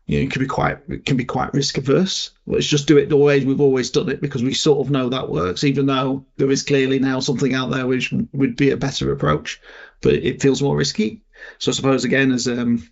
you 0.06 0.18
know, 0.18 0.24
it 0.24 0.30
can 0.32 0.40
be 0.40 0.48
quite 0.48 0.78
it 0.88 1.04
can 1.04 1.16
be 1.16 1.24
quite 1.24 1.54
risk 1.54 1.78
averse. 1.78 2.30
Let's 2.46 2.66
just 2.66 2.88
do 2.88 2.98
it 2.98 3.08
the 3.08 3.16
way 3.16 3.44
we've 3.44 3.60
always 3.60 3.90
done 3.90 4.08
it 4.08 4.20
because 4.20 4.42
we 4.42 4.54
sort 4.54 4.84
of 4.84 4.90
know 4.90 5.10
that 5.10 5.30
works, 5.30 5.64
even 5.64 5.86
though 5.86 6.26
there 6.36 6.50
is 6.50 6.62
clearly 6.62 6.98
now 6.98 7.20
something 7.20 7.54
out 7.54 7.70
there 7.70 7.86
which 7.86 8.12
would 8.32 8.56
be 8.56 8.70
a 8.70 8.76
better 8.76 9.12
approach, 9.12 9.60
but 10.00 10.14
it 10.14 10.42
feels 10.42 10.62
more 10.62 10.76
risky. 10.76 11.22
So 11.58 11.70
I 11.70 11.74
suppose 11.74 12.04
again, 12.04 12.32
as 12.32 12.48
um, 12.48 12.88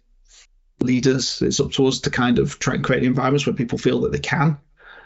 leaders, 0.80 1.40
it's 1.42 1.60
up 1.60 1.72
to 1.72 1.86
us 1.86 2.00
to 2.00 2.10
kind 2.10 2.38
of 2.38 2.58
try 2.58 2.74
and 2.74 2.84
create 2.84 3.02
environments 3.02 3.46
where 3.46 3.54
people 3.54 3.78
feel 3.78 4.02
that 4.02 4.12
they 4.12 4.18
can 4.18 4.58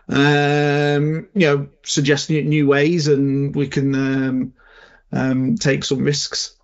um, 0.09 1.29
you 1.35 1.47
know, 1.47 1.69
suggesting 1.83 2.49
new 2.49 2.67
ways, 2.67 3.09
and 3.09 3.55
we 3.55 3.69
can 3.69 3.95
um, 3.95 4.55
um, 5.13 5.57
take 5.57 5.85
some 5.85 6.05
risks 6.05 6.57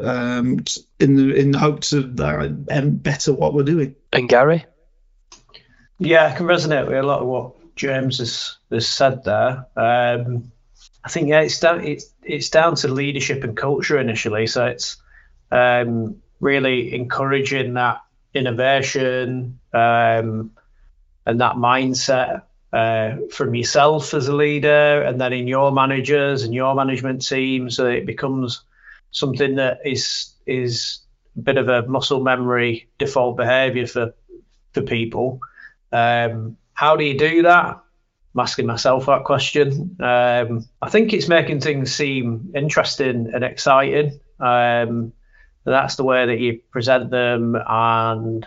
um, 0.00 0.64
in 1.00 1.16
the 1.16 1.34
in 1.34 1.50
the 1.50 1.58
hopes 1.58 1.92
of 1.92 2.18
um, 2.20 2.96
better 2.96 3.32
what 3.32 3.54
we're 3.54 3.64
doing. 3.64 3.96
And 4.12 4.28
Gary, 4.28 4.64
yeah, 5.98 6.26
I 6.26 6.36
can 6.36 6.46
resonate 6.46 6.86
with 6.86 6.98
a 6.98 7.02
lot 7.02 7.20
of 7.20 7.26
what 7.26 7.74
James 7.76 8.18
has, 8.18 8.56
has 8.70 8.88
said 8.88 9.24
there. 9.24 9.66
Um, 9.76 10.52
I 11.04 11.08
think 11.08 11.28
yeah, 11.28 11.40
it's 11.40 11.60
down 11.60 11.84
it's 11.84 12.12
it's 12.22 12.50
down 12.50 12.76
to 12.76 12.88
leadership 12.88 13.44
and 13.44 13.56
culture 13.56 13.98
initially. 13.98 14.46
So 14.46 14.66
it's 14.66 14.96
um, 15.50 16.22
really 16.40 16.94
encouraging 16.94 17.74
that 17.74 18.02
innovation 18.34 19.58
um, 19.72 20.52
and 21.24 21.40
that 21.40 21.56
mindset 21.56 22.42
uh, 22.76 23.16
from 23.30 23.54
yourself 23.54 24.12
as 24.12 24.28
a 24.28 24.36
leader 24.36 25.02
and 25.02 25.18
then 25.18 25.32
in 25.32 25.46
your 25.46 25.72
managers 25.72 26.42
and 26.42 26.52
your 26.52 26.74
management 26.74 27.26
team 27.26 27.70
so 27.70 27.86
it 27.86 28.04
becomes 28.04 28.64
something 29.10 29.54
that 29.54 29.78
is 29.84 30.34
is 30.46 30.98
a 31.36 31.40
bit 31.40 31.56
of 31.56 31.68
a 31.68 31.86
muscle 31.86 32.22
memory 32.22 32.88
default 32.98 33.36
behavior 33.36 33.86
for 33.86 34.14
for 34.72 34.82
people. 34.82 35.40
Um, 35.90 36.58
how 36.74 36.96
do 36.96 37.04
you 37.04 37.18
do 37.18 37.42
that? 37.42 37.80
I'm 38.34 38.40
asking 38.40 38.66
myself 38.66 39.06
that 39.06 39.24
question. 39.24 39.96
Um, 40.00 40.68
i 40.82 40.90
think 40.90 41.14
it's 41.14 41.28
making 41.28 41.60
things 41.60 41.94
seem 41.94 42.52
interesting 42.54 43.30
and 43.32 43.42
exciting. 43.42 44.20
Um, 44.38 45.14
that's 45.64 45.96
the 45.96 46.04
way 46.04 46.26
that 46.26 46.38
you 46.38 46.60
present 46.70 47.10
them 47.10 47.56
and 47.66 48.46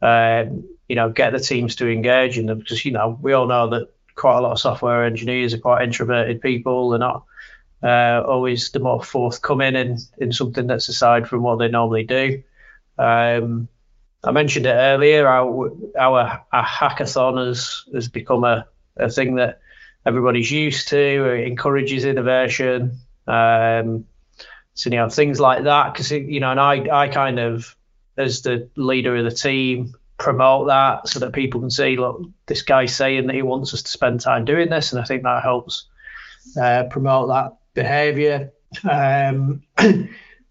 um, 0.00 0.64
you 0.88 0.96
know, 0.96 1.10
get 1.10 1.32
the 1.32 1.40
teams 1.40 1.76
to 1.76 1.90
engage 1.90 2.38
in 2.38 2.46
them 2.46 2.58
because 2.58 2.84
you 2.84 2.92
know 2.92 3.18
we 3.20 3.32
all 3.32 3.46
know 3.46 3.68
that 3.70 3.88
quite 4.14 4.38
a 4.38 4.40
lot 4.40 4.52
of 4.52 4.60
software 4.60 5.04
engineers 5.04 5.54
are 5.54 5.58
quite 5.58 5.82
introverted 5.82 6.40
people. 6.40 6.90
They're 6.90 6.98
not 6.98 7.24
uh, 7.82 8.22
always 8.26 8.70
the 8.70 8.80
more 8.80 9.02
forthcoming 9.02 9.74
in 9.74 9.98
in 10.18 10.32
something 10.32 10.66
that's 10.66 10.88
aside 10.88 11.28
from 11.28 11.42
what 11.42 11.58
they 11.58 11.68
normally 11.68 12.04
do. 12.04 12.42
Um, 12.98 13.68
I 14.22 14.30
mentioned 14.30 14.66
it 14.66 14.70
earlier. 14.70 15.26
Our 15.26 15.72
our, 15.98 16.44
our 16.52 16.64
hackathon 16.64 17.46
has 17.46 17.84
has 17.92 18.08
become 18.08 18.44
a, 18.44 18.66
a 18.96 19.10
thing 19.10 19.36
that 19.36 19.60
everybody's 20.06 20.50
used 20.50 20.88
to. 20.88 21.24
It 21.34 21.46
encourages 21.46 22.04
innovation. 22.04 22.98
Um, 23.26 24.06
so 24.74 24.90
you 24.90 24.96
know 24.96 25.08
things 25.08 25.40
like 25.40 25.64
that 25.64 25.92
because 25.92 26.10
you 26.10 26.40
know, 26.40 26.50
and 26.50 26.60
I 26.60 27.04
I 27.04 27.08
kind 27.08 27.38
of 27.38 27.76
as 28.16 28.42
the 28.42 28.68
leader 28.76 29.16
of 29.16 29.24
the 29.24 29.30
team 29.30 29.94
promote 30.18 30.68
that 30.68 31.08
so 31.08 31.20
that 31.20 31.32
people 31.32 31.60
can 31.60 31.70
see, 31.70 31.96
look, 31.96 32.22
this 32.46 32.62
guy's 32.62 32.94
saying 32.94 33.26
that 33.26 33.34
he 33.34 33.42
wants 33.42 33.74
us 33.74 33.82
to 33.82 33.90
spend 33.90 34.20
time 34.20 34.44
doing 34.44 34.70
this, 34.70 34.92
and 34.92 35.00
I 35.00 35.04
think 35.04 35.22
that 35.22 35.42
helps 35.42 35.86
uh, 36.60 36.84
promote 36.90 37.28
that 37.28 37.56
behaviour. 37.74 38.52
Um, 38.88 39.62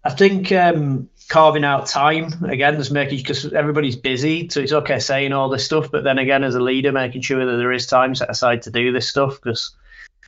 I 0.06 0.10
think 0.10 0.52
um, 0.52 1.08
carving 1.28 1.64
out 1.64 1.86
time 1.86 2.44
again, 2.44 2.76
just 2.76 2.92
making 2.92 3.18
because 3.18 3.52
everybody's 3.52 3.96
busy, 3.96 4.48
so 4.48 4.60
it's 4.60 4.72
okay 4.72 4.98
saying 4.98 5.32
all 5.32 5.48
this 5.48 5.64
stuff, 5.64 5.90
but 5.90 6.04
then 6.04 6.18
again, 6.18 6.44
as 6.44 6.54
a 6.54 6.60
leader, 6.60 6.92
making 6.92 7.22
sure 7.22 7.44
that 7.44 7.56
there 7.56 7.72
is 7.72 7.86
time 7.86 8.14
set 8.14 8.30
aside 8.30 8.62
to 8.62 8.70
do 8.70 8.92
this 8.92 9.08
stuff 9.08 9.40
because 9.40 9.74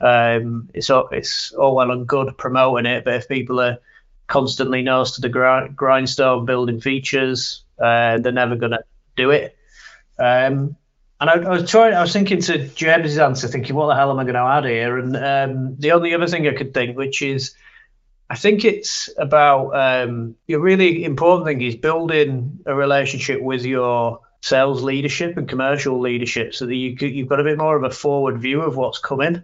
um, 0.01 0.69
it's 0.73 0.89
all, 0.89 1.07
it's 1.11 1.51
all 1.53 1.75
well 1.75 1.91
and 1.91 2.07
good 2.07 2.37
promoting 2.37 2.87
it, 2.87 3.05
but 3.05 3.13
if 3.13 3.27
people 3.27 3.59
are 3.59 3.77
constantly 4.25 4.81
nose 4.81 5.13
to 5.13 5.21
the 5.21 5.29
grind, 5.29 5.75
grindstone 5.75 6.45
building 6.45 6.81
features, 6.81 7.63
uh, 7.79 8.17
they're 8.17 8.31
never 8.31 8.55
to 8.71 8.83
do 9.17 9.31
it. 9.31 9.57
Um, 10.17 10.77
and 11.19 11.29
I, 11.29 11.33
I, 11.33 11.49
was 11.49 11.69
trying, 11.69 11.93
I 11.93 12.01
was 12.01 12.13
thinking 12.13 12.41
to 12.41 12.67
James's 12.69 13.17
answer, 13.17 13.47
thinking, 13.47 13.75
what 13.75 13.87
the 13.87 13.95
hell 13.95 14.11
am 14.11 14.19
I 14.19 14.23
going 14.23 14.35
to 14.35 14.41
add 14.41 14.65
here? 14.65 14.97
And 14.97 15.17
um, 15.17 15.75
the 15.77 15.91
only 15.91 16.13
other 16.13 16.27
thing 16.27 16.47
I 16.47 16.53
could 16.53 16.73
think, 16.73 16.95
which 16.95 17.21
is, 17.21 17.55
I 18.29 18.35
think 18.35 18.63
it's 18.63 19.09
about 19.17 19.71
um, 19.75 20.35
your 20.47 20.59
really 20.59 21.03
important 21.03 21.47
thing 21.47 21.61
is 21.61 21.75
building 21.75 22.59
a 22.65 22.75
relationship 22.75 23.41
with 23.41 23.65
your 23.65 24.19
sales 24.41 24.83
leadership 24.83 25.37
and 25.37 25.49
commercial 25.49 25.99
leadership, 25.99 26.53
so 26.53 26.65
that 26.65 26.75
you 26.75 26.95
you've 26.99 27.29
got 27.29 27.39
a 27.39 27.43
bit 27.43 27.57
more 27.57 27.75
of 27.75 27.83
a 27.83 27.89
forward 27.89 28.39
view 28.39 28.61
of 28.61 28.75
what's 28.75 28.99
coming, 28.99 29.37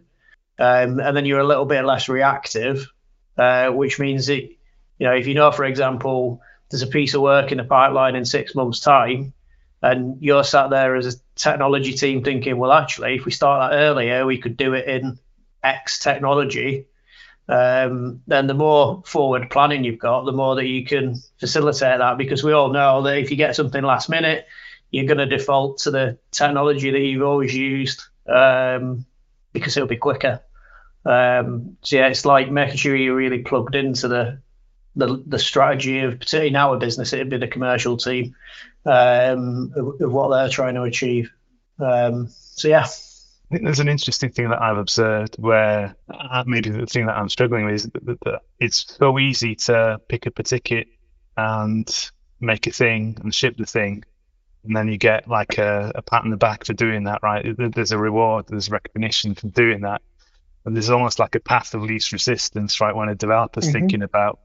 um, 0.59 0.99
and 0.99 1.15
then 1.15 1.25
you're 1.25 1.39
a 1.39 1.47
little 1.47 1.65
bit 1.65 1.85
less 1.85 2.09
reactive, 2.09 2.91
uh, 3.37 3.69
which 3.69 3.99
means 3.99 4.27
that 4.27 4.43
you 4.43 5.07
know 5.07 5.13
if 5.13 5.27
you 5.27 5.33
know, 5.33 5.51
for 5.51 5.63
example, 5.63 6.41
there's 6.69 6.81
a 6.81 6.87
piece 6.87 7.13
of 7.13 7.21
work 7.21 7.53
in 7.53 7.59
the 7.59 7.63
pipeline 7.63 8.17
in 8.17 8.25
six 8.25 8.53
months' 8.53 8.81
time 8.81 9.33
and 9.83 10.23
you're 10.23 10.45
sat 10.45 10.69
there 10.69 10.95
as 10.95 11.13
a 11.13 11.19
technology 11.35 11.93
team 11.93 12.23
thinking, 12.23 12.57
well, 12.57 12.71
actually, 12.71 13.15
if 13.15 13.25
we 13.25 13.31
start 13.31 13.69
that 13.69 13.77
earlier, 13.77 14.25
we 14.25 14.37
could 14.37 14.55
do 14.55 14.73
it 14.73 14.87
in 14.87 15.19
X 15.61 15.99
technology. 15.99 16.85
Um, 17.49 18.21
then 18.25 18.47
the 18.47 18.53
more 18.53 19.03
forward 19.05 19.49
planning 19.49 19.83
you've 19.83 19.99
got, 19.99 20.23
the 20.23 20.31
more 20.31 20.55
that 20.55 20.67
you 20.67 20.85
can 20.85 21.21
facilitate 21.37 21.99
that 21.99 22.17
because 22.17 22.45
we 22.45 22.53
all 22.53 22.71
know 22.71 23.01
that 23.01 23.17
if 23.17 23.29
you 23.29 23.35
get 23.35 23.57
something 23.57 23.83
last 23.83 24.07
minute, 24.07 24.47
you're 24.89 25.05
going 25.05 25.17
to 25.17 25.25
default 25.25 25.79
to 25.79 25.91
the 25.91 26.17
technology 26.31 26.89
that 26.91 26.99
you've 26.99 27.21
always 27.21 27.53
used 27.53 28.03
um, 28.29 29.05
because 29.51 29.75
it'll 29.75 29.89
be 29.89 29.97
quicker. 29.97 30.39
Um, 31.05 31.75
so 31.81 31.97
yeah, 31.97 32.07
it's 32.07 32.23
like 32.23 32.49
making 32.49 32.77
sure 32.77 32.95
you're 32.95 33.15
really 33.15 33.39
plugged 33.39 33.75
into 33.75 34.07
the 34.07 34.39
the, 34.95 35.23
the 35.25 35.39
strategy 35.39 35.99
of 35.99 36.19
particularly 36.19 36.49
in 36.49 36.55
our 36.55 36.77
business, 36.77 37.13
it'd 37.13 37.29
be 37.29 37.37
the 37.37 37.47
commercial 37.47 37.97
team 37.97 38.35
um, 38.85 39.73
of, 39.75 40.01
of, 40.01 40.11
what 40.11 40.29
they're 40.29 40.49
trying 40.49 40.75
to 40.75 40.83
achieve. 40.83 41.31
Um, 41.79 42.27
so 42.29 42.67
yeah. 42.67 42.85
I 42.85 43.55
think 43.55 43.65
there's 43.65 43.79
an 43.79 43.89
interesting 43.89 44.31
thing 44.31 44.49
that 44.49 44.61
I've 44.61 44.77
observed 44.77 45.35
where 45.37 45.95
uh, 46.09 46.43
maybe 46.45 46.69
the 46.69 46.85
thing 46.85 47.05
that 47.07 47.17
I'm 47.17 47.29
struggling 47.29 47.65
with 47.65 47.75
is 47.75 47.83
that, 47.83 48.19
that 48.25 48.41
it's 48.59 48.95
so 48.97 49.19
easy 49.19 49.55
to 49.55 49.99
pick 50.07 50.27
up 50.27 50.39
a 50.39 50.43
ticket 50.43 50.87
and 51.37 52.11
make 52.39 52.67
a 52.67 52.71
thing 52.71 53.17
and 53.21 53.33
ship 53.33 53.57
the 53.57 53.65
thing 53.65 54.03
and 54.63 54.75
then 54.75 54.87
you 54.87 54.97
get 54.97 55.27
like 55.27 55.57
a, 55.57 55.91
a 55.95 56.01
pat 56.01 56.23
on 56.23 56.29
the 56.29 56.37
back 56.37 56.65
for 56.65 56.73
doing 56.73 57.03
that, 57.03 57.21
right? 57.21 57.45
There's 57.57 57.91
a 57.91 57.97
reward, 57.97 58.45
there's 58.47 58.69
recognition 58.69 59.35
for 59.35 59.47
doing 59.47 59.81
that. 59.81 60.01
And 60.65 60.75
there's 60.75 60.89
almost 60.89 61.19
like 61.19 61.35
a 61.35 61.41
path 61.41 61.73
of 61.73 61.83
least 61.83 62.13
resistance, 62.13 62.79
right? 62.79 62.95
When 62.95 63.09
a 63.09 63.15
developer's 63.15 63.65
mm-hmm. 63.65 63.73
thinking 63.73 64.01
about 64.03 64.39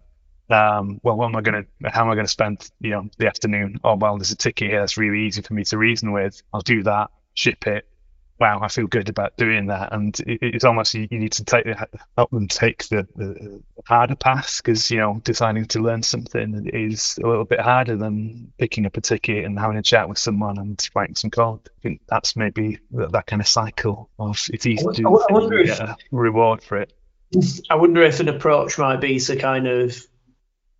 um, 0.51 1.01
well, 1.03 1.17
what 1.17 1.27
am 1.27 1.37
I 1.37 1.41
going 1.41 1.65
to, 1.65 1.91
how 1.91 2.03
am 2.03 2.11
I 2.11 2.15
going 2.15 2.27
to 2.27 2.31
spend, 2.33 2.71
you 2.81 2.91
know, 2.91 3.09
the 3.19 3.27
afternoon? 3.27 3.81
Oh, 3.85 3.97
well, 3.97 4.17
there's 4.17 4.31
a 4.31 4.37
ticket 4.37 4.71
here 4.71 4.81
that's 4.81 4.97
really 4.97 5.27
easy 5.27 5.43
for 5.43 5.55
me 5.55 5.65
to 5.65 5.79
reason 5.79 6.13
with. 6.13 6.43
I'll 6.53 6.61
do 6.61 6.83
that, 6.85 7.11
ship 7.35 7.67
it. 7.67 7.87
Wow, 8.41 8.61
I 8.63 8.69
feel 8.69 8.87
good 8.87 9.09
about 9.09 9.37
doing 9.37 9.67
that. 9.67 9.93
And 9.93 10.19
it, 10.21 10.39
it's 10.41 10.65
almost 10.65 10.95
you, 10.95 11.09
you, 11.11 11.19
need 11.19 11.33
to 11.33 11.45
take 11.45 11.67
help 12.17 12.31
them 12.31 12.47
take 12.47 12.87
the, 12.89 13.07
the 13.17 13.61
harder 13.85 14.15
path 14.15 14.61
because 14.63 14.93
you 14.93 14.99
know 14.99 15.21
deciding 15.25 15.67
to 15.67 15.81
learn 15.81 16.05
something 16.05 16.71
is 16.73 17.19
a 17.23 17.27
little 17.27 17.45
bit 17.45 17.59
harder 17.59 17.97
than 17.97 18.53
picking 18.57 18.87
up 18.87 18.97
a 18.97 19.01
ticket 19.01 19.45
and 19.45 19.59
having 19.59 19.77
a 19.77 19.83
chat 19.83 20.09
with 20.09 20.19
someone 20.19 20.57
and 20.57 20.89
writing 20.95 21.17
some 21.17 21.31
code. 21.31 21.69
I 21.79 21.81
think 21.83 22.03
that's 22.09 22.37
maybe 22.37 22.79
that, 22.93 23.11
that 23.11 23.27
kind 23.27 23.43
of 23.43 23.49
cycle 23.49 24.09
of 24.21 24.41
it's 24.53 24.67
easy 24.67 24.85
to 24.85 24.93
do. 24.93 25.09
I, 25.09 25.27
I 25.31 25.33
wonder 25.33 25.59
if, 25.59 25.81
a 25.81 25.97
reward 26.13 26.63
for 26.63 26.77
it. 26.77 26.93
I 27.69 27.75
wonder 27.75 28.03
if 28.03 28.21
an 28.21 28.29
approach 28.29 28.79
might 28.79 29.01
be 29.01 29.19
to 29.19 29.35
kind 29.35 29.67
of 29.67 30.01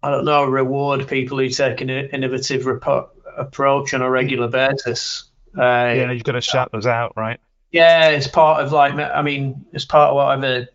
I 0.03 0.11
don't 0.11 0.25
know, 0.25 0.45
reward 0.45 1.09
people 1.09 1.39
who 1.39 1.49
take 1.49 1.81
an 1.81 1.91
innovative 1.91 2.67
rep- 2.67 3.15
approach 3.37 3.95
on 3.95 4.03
a 4.03 4.11
regular 4.11 4.49
basis. 4.49 5.25
Uh, 5.57 5.63
yeah, 5.63 6.13
you've 6.13 6.25
got 6.25 6.33
to 6.33 6.41
shout 6.41 6.71
those 6.73 6.87
out, 6.87 7.15
right? 7.17 7.41
Yeah, 7.73 8.09
it's 8.11 8.29
part 8.29 8.65
of 8.65 8.73
like, 8.73 8.95
I 8.95 9.23
mean, 9.23 9.67
it's 9.73 9.85
part 9.85 10.11
of 10.11 10.17
whatever 10.17 10.69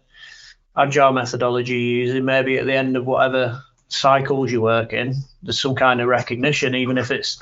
agile 0.76 1.14
methodology 1.14 1.74
you're 1.74 2.06
using. 2.06 2.26
Maybe 2.26 2.58
at 2.58 2.66
the 2.66 2.74
end 2.74 2.98
of 2.98 3.06
whatever 3.06 3.64
cycles 3.88 4.52
you 4.52 4.62
work 4.62 4.94
in, 4.94 5.16
there's 5.42 5.62
some 5.62 5.76
kind 5.76 6.02
of 6.02 6.08
recognition, 6.08 6.76
even 6.76 6.98
if 6.98 7.12
it's, 7.12 7.40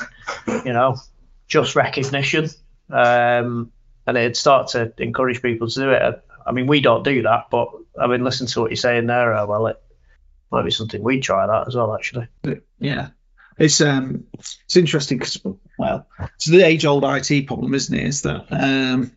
you 0.47 0.73
know, 0.73 0.97
just 1.47 1.75
recognition. 1.75 2.49
Um, 2.89 3.71
and 4.05 4.17
it'd 4.17 4.37
start 4.37 4.69
to 4.69 4.93
encourage 4.97 5.41
people 5.41 5.67
to 5.69 5.79
do 5.79 5.91
it. 5.91 6.23
I 6.45 6.51
mean, 6.51 6.67
we 6.67 6.81
don't 6.81 7.03
do 7.03 7.21
that, 7.23 7.47
but 7.49 7.69
I 7.99 8.07
mean, 8.07 8.23
listen 8.23 8.47
to 8.47 8.61
what 8.61 8.71
you're 8.71 8.75
saying 8.75 9.07
there. 9.07 9.33
Well, 9.45 9.67
it, 9.67 9.81
might 10.51 10.65
be 10.65 10.71
something 10.71 11.01
we 11.01 11.19
try 11.19 11.47
that 11.47 11.67
as 11.67 11.75
well, 11.75 11.93
actually. 11.95 12.27
Yeah, 12.79 13.09
it's 13.57 13.81
um, 13.81 14.25
it's 14.33 14.75
interesting 14.75 15.17
because 15.17 15.39
well, 15.77 16.07
it's 16.35 16.45
the 16.45 16.63
age 16.63 16.85
old 16.85 17.03
IT 17.05 17.47
problem, 17.47 17.73
isn't 17.73 17.97
it? 17.97 18.05
Is 18.05 18.21
that 18.23 18.47
um, 18.51 19.11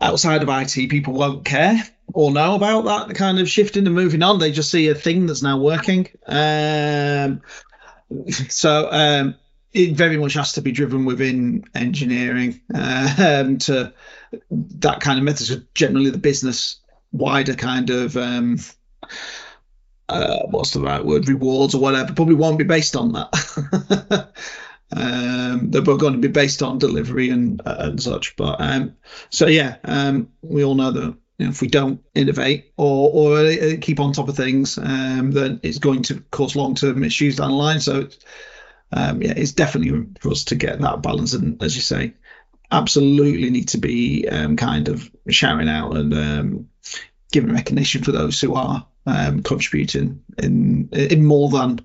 outside 0.00 0.42
of 0.42 0.48
IT, 0.48 0.90
people 0.90 1.14
won't 1.14 1.44
care 1.44 1.82
or 2.12 2.30
know 2.30 2.54
about 2.54 2.84
that 2.84 3.14
kind 3.14 3.38
of 3.38 3.48
shifting 3.48 3.86
and 3.86 3.94
moving 3.94 4.22
on. 4.22 4.38
They 4.38 4.52
just 4.52 4.70
see 4.70 4.88
a 4.88 4.94
thing 4.94 5.26
that's 5.26 5.42
now 5.42 5.58
working. 5.58 6.08
Um, 6.26 7.42
so 8.48 8.88
um, 8.90 9.34
it 9.72 9.92
very 9.92 10.16
much 10.16 10.34
has 10.34 10.52
to 10.52 10.62
be 10.62 10.72
driven 10.72 11.04
within 11.04 11.64
engineering 11.74 12.60
um, 12.74 13.58
to 13.58 13.92
that 14.50 15.00
kind 15.00 15.18
of 15.18 15.24
method. 15.24 15.46
So 15.46 15.56
generally, 15.74 16.10
the 16.10 16.18
business 16.18 16.80
wider 17.12 17.54
kind 17.54 17.90
of 17.90 18.16
um, 18.16 18.58
uh, 20.08 20.46
what's 20.46 20.72
the 20.72 20.80
right 20.80 21.04
word 21.04 21.28
rewards 21.28 21.74
or 21.74 21.80
whatever 21.80 22.12
probably 22.12 22.34
won't 22.34 22.58
be 22.58 22.64
based 22.64 22.96
on 22.96 23.12
that. 23.12 24.32
um, 24.92 25.70
they're 25.70 25.82
both 25.82 26.00
going 26.00 26.14
to 26.14 26.18
be 26.18 26.28
based 26.28 26.62
on 26.62 26.78
delivery 26.78 27.30
and 27.30 27.60
and 27.64 28.02
such. 28.02 28.36
But 28.36 28.60
um, 28.60 28.96
so 29.30 29.46
yeah, 29.46 29.76
um, 29.84 30.30
we 30.42 30.64
all 30.64 30.74
know 30.74 30.90
that 30.90 31.16
you 31.38 31.46
know, 31.46 31.50
if 31.50 31.60
we 31.60 31.68
don't 31.68 32.02
innovate 32.14 32.72
or 32.76 33.10
or 33.12 33.38
uh, 33.38 33.76
keep 33.80 34.00
on 34.00 34.12
top 34.12 34.28
of 34.28 34.36
things, 34.36 34.78
um, 34.78 35.32
then 35.32 35.60
it's 35.62 35.78
going 35.78 36.02
to 36.04 36.20
cause 36.30 36.56
long 36.56 36.74
term 36.74 37.04
issues 37.04 37.36
down 37.36 37.50
the 37.50 37.56
line. 37.56 37.80
So. 37.80 38.00
It's, 38.00 38.18
um, 38.90 39.20
yeah, 39.20 39.34
it's 39.36 39.52
definitely 39.52 40.06
for 40.18 40.30
us 40.30 40.44
to 40.44 40.54
get 40.54 40.80
that 40.80 41.02
balance, 41.02 41.34
and 41.34 41.62
as 41.62 41.76
you 41.76 41.82
say, 41.82 42.14
absolutely 42.70 43.50
need 43.50 43.68
to 43.68 43.78
be 43.78 44.26
um, 44.28 44.56
kind 44.56 44.88
of 44.88 45.10
shouting 45.28 45.68
out 45.68 45.94
and 45.94 46.14
um, 46.14 46.68
giving 47.32 47.52
recognition 47.52 48.02
for 48.02 48.12
those 48.12 48.40
who 48.40 48.54
are 48.54 48.86
um, 49.08 49.42
contributing 49.42 50.22
in 50.38 50.88
in 50.92 51.24
more 51.24 51.48
than 51.48 51.80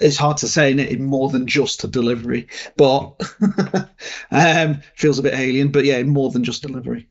it's 0.00 0.16
hard 0.16 0.38
to 0.38 0.48
say 0.48 0.72
in, 0.72 0.78
it 0.78 0.90
in 0.90 1.04
more 1.04 1.30
than 1.30 1.46
just 1.46 1.84
a 1.84 1.88
delivery, 1.88 2.48
but 2.76 3.14
um, 4.30 4.80
feels 4.96 5.18
a 5.18 5.22
bit 5.22 5.34
alien. 5.34 5.70
But 5.70 5.84
yeah, 5.84 6.02
more 6.02 6.30
than 6.30 6.44
just 6.44 6.62
delivery. 6.62 7.08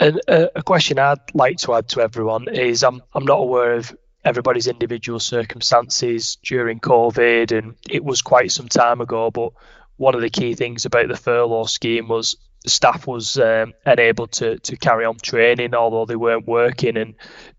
And 0.00 0.20
uh, 0.28 0.46
a 0.54 0.62
question 0.62 0.98
I'd 0.98 1.34
like 1.34 1.58
to 1.58 1.74
add 1.74 1.88
to 1.90 2.00
everyone 2.00 2.48
is 2.48 2.82
I'm 2.82 3.02
I'm 3.12 3.24
not 3.24 3.40
aware 3.40 3.74
of 3.74 3.96
everybody's 4.24 4.66
individual 4.66 5.20
circumstances 5.20 6.36
during 6.42 6.80
COVID, 6.80 7.56
and 7.56 7.76
it 7.88 8.04
was 8.04 8.22
quite 8.22 8.50
some 8.50 8.68
time 8.68 9.00
ago. 9.00 9.30
But 9.30 9.52
one 9.96 10.14
of 10.14 10.20
the 10.20 10.30
key 10.30 10.54
things 10.54 10.84
about 10.84 11.08
the 11.08 11.16
furlough 11.16 11.64
scheme 11.64 12.08
was 12.08 12.36
staff 12.66 13.06
was 13.06 13.36
um, 13.38 13.72
unable 13.84 14.28
to, 14.28 14.58
to 14.60 14.76
carry 14.76 15.04
on 15.04 15.16
training, 15.16 15.74
although 15.74 16.06
they 16.06 16.16
weren't 16.16 16.46
working. 16.46 16.96
And 16.96 17.14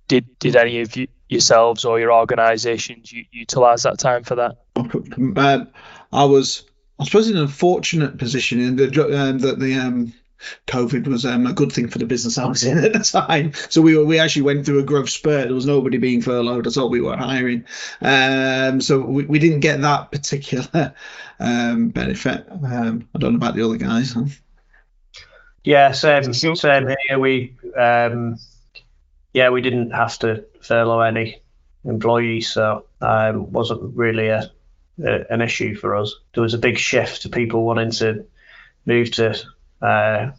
did 0.08 0.40
did 0.40 0.56
any 0.56 0.82
of 0.82 0.96
you 0.96 1.08
yourselves 1.30 1.84
or 1.84 2.00
your 2.00 2.14
organisations 2.14 3.12
you, 3.12 3.26
utilise 3.32 3.84
that 3.84 4.00
time 4.00 4.24
for 4.24 4.36
that? 4.36 4.58
Um, 4.76 5.68
I 6.12 6.26
was, 6.26 6.64
I 7.00 7.06
suppose, 7.06 7.30
in 7.30 7.38
a 7.38 7.48
fortunate 7.48 8.18
position 8.18 8.60
in 8.60 8.76
the 8.76 8.86
um, 9.18 9.40
that 9.40 9.60
the 9.60 9.76
um, 9.76 10.14
COVID 10.68 11.08
was 11.08 11.26
um, 11.26 11.48
a 11.48 11.54
good 11.54 11.72
thing 11.72 11.88
for 11.88 12.00
the 12.00 12.06
business 12.06 12.38
I 12.38 12.46
was 12.46 12.64
in 12.64 12.78
at 12.78 12.94
the 12.94 13.00
time. 13.00 13.54
So 13.70 13.82
we 13.82 13.98
were, 13.98 14.06
we 14.06 14.20
actually 14.20 14.44
went 14.44 14.66
through 14.66 14.80
a 14.80 14.84
growth 14.84 15.10
spurt. 15.10 15.46
There 15.46 15.56
was 15.56 15.66
nobody 15.66 15.98
being 15.98 16.22
furloughed 16.22 16.68
at 16.68 16.78
all. 16.78 16.90
We 16.90 17.02
were 17.02 17.18
hiring. 17.18 17.66
Um, 18.02 18.82
so 18.82 19.00
we, 19.00 19.26
we 19.26 19.40
didn't 19.40 19.62
get 19.62 19.82
that 19.82 20.12
particular 20.12 20.94
um, 21.40 21.90
benefit. 21.90 22.46
Um, 22.50 23.08
I 23.16 23.20
don't 23.20 23.34
know 23.34 23.38
about 23.38 23.56
the 23.56 23.66
other 23.66 23.78
guys. 23.78 24.14
Huh? 24.14 24.26
Yeah, 25.64 25.94
same, 25.94 26.34
same 26.34 26.88
here. 26.88 27.20
We, 27.20 27.56
um, 27.78 28.38
yeah, 29.34 29.50
we 29.50 29.62
didn't 29.62 29.92
have 29.92 30.18
to 30.20 30.46
furlough 30.62 31.02
any 31.02 31.42
employees, 31.84 32.52
so 32.52 32.86
um, 33.02 33.52
wasn't 33.52 33.96
really 33.96 34.28
a, 34.28 34.52
a, 35.04 35.26
an 35.30 35.42
issue 35.42 35.76
for 35.76 35.96
us. 35.96 36.16
There 36.34 36.44
was 36.44 36.54
a 36.54 36.60
big 36.60 36.78
shift 36.78 37.24
to 37.24 37.30
people 37.30 37.66
wanting 37.66 37.92
to 37.92 38.26
move 38.86 39.12
to 39.12 39.32
uh, 39.82 40.32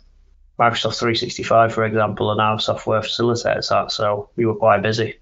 Microsoft 0.59 0.99
365, 0.99 1.75
for 1.75 1.85
example, 1.85 2.31
and 2.31 2.41
our 2.41 2.59
software 2.61 3.03
facilitates 3.03 3.69
that. 3.69 3.91
So 3.91 4.31
we 4.37 4.47
were 4.47 4.55
quite 4.55 4.83
busy. 4.83 5.19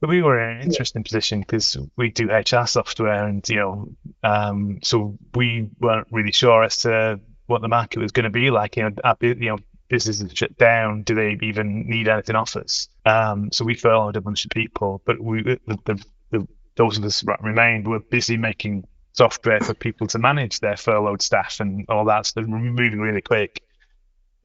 But 0.00 0.08
we 0.08 0.22
were 0.22 0.40
in 0.40 0.56
an 0.56 0.62
interesting 0.62 1.04
position 1.04 1.40
because 1.40 1.76
we 1.96 2.10
do 2.10 2.30
HR 2.30 2.66
software, 2.66 3.26
and 3.26 3.46
you 3.48 3.56
know, 3.56 3.88
um, 4.22 4.78
so 4.82 5.18
we 5.34 5.68
weren't 5.78 6.08
really 6.10 6.32
sure 6.32 6.64
as 6.64 6.78
to 6.78 7.20
what 7.46 7.60
the 7.60 7.68
market 7.68 8.00
was 8.00 8.12
going 8.12 8.24
to 8.24 8.30
be 8.30 8.50
like. 8.50 8.78
You 8.78 8.84
know, 8.84 9.16
you 9.20 9.34
know, 9.34 9.58
businesses 9.90 10.32
shut 10.32 10.56
down. 10.56 11.02
Do 11.02 11.14
they 11.14 11.36
even 11.42 11.86
need 11.86 12.08
anything 12.08 12.36
off 12.36 12.56
us? 12.56 12.88
Um, 13.04 13.52
so 13.52 13.64
we 13.64 13.74
furloughed 13.74 14.16
a 14.16 14.20
bunch 14.22 14.46
of 14.46 14.50
people, 14.50 15.02
but 15.04 15.20
we 15.20 15.42
the, 15.42 15.60
the, 15.66 16.04
the, 16.30 16.48
those 16.76 16.96
of 16.96 17.04
us 17.04 17.20
that 17.20 17.42
remained 17.42 17.86
were 17.86 18.00
busy 18.00 18.38
making 18.38 18.86
software 19.12 19.60
for 19.60 19.74
people 19.74 20.06
to 20.06 20.18
manage 20.18 20.60
their 20.60 20.76
furloughed 20.76 21.20
staff 21.20 21.60
and 21.60 21.84
all 21.88 22.06
that. 22.06 22.26
So 22.26 22.40
they're 22.40 22.46
moving 22.46 23.00
really 23.00 23.20
quick. 23.20 23.62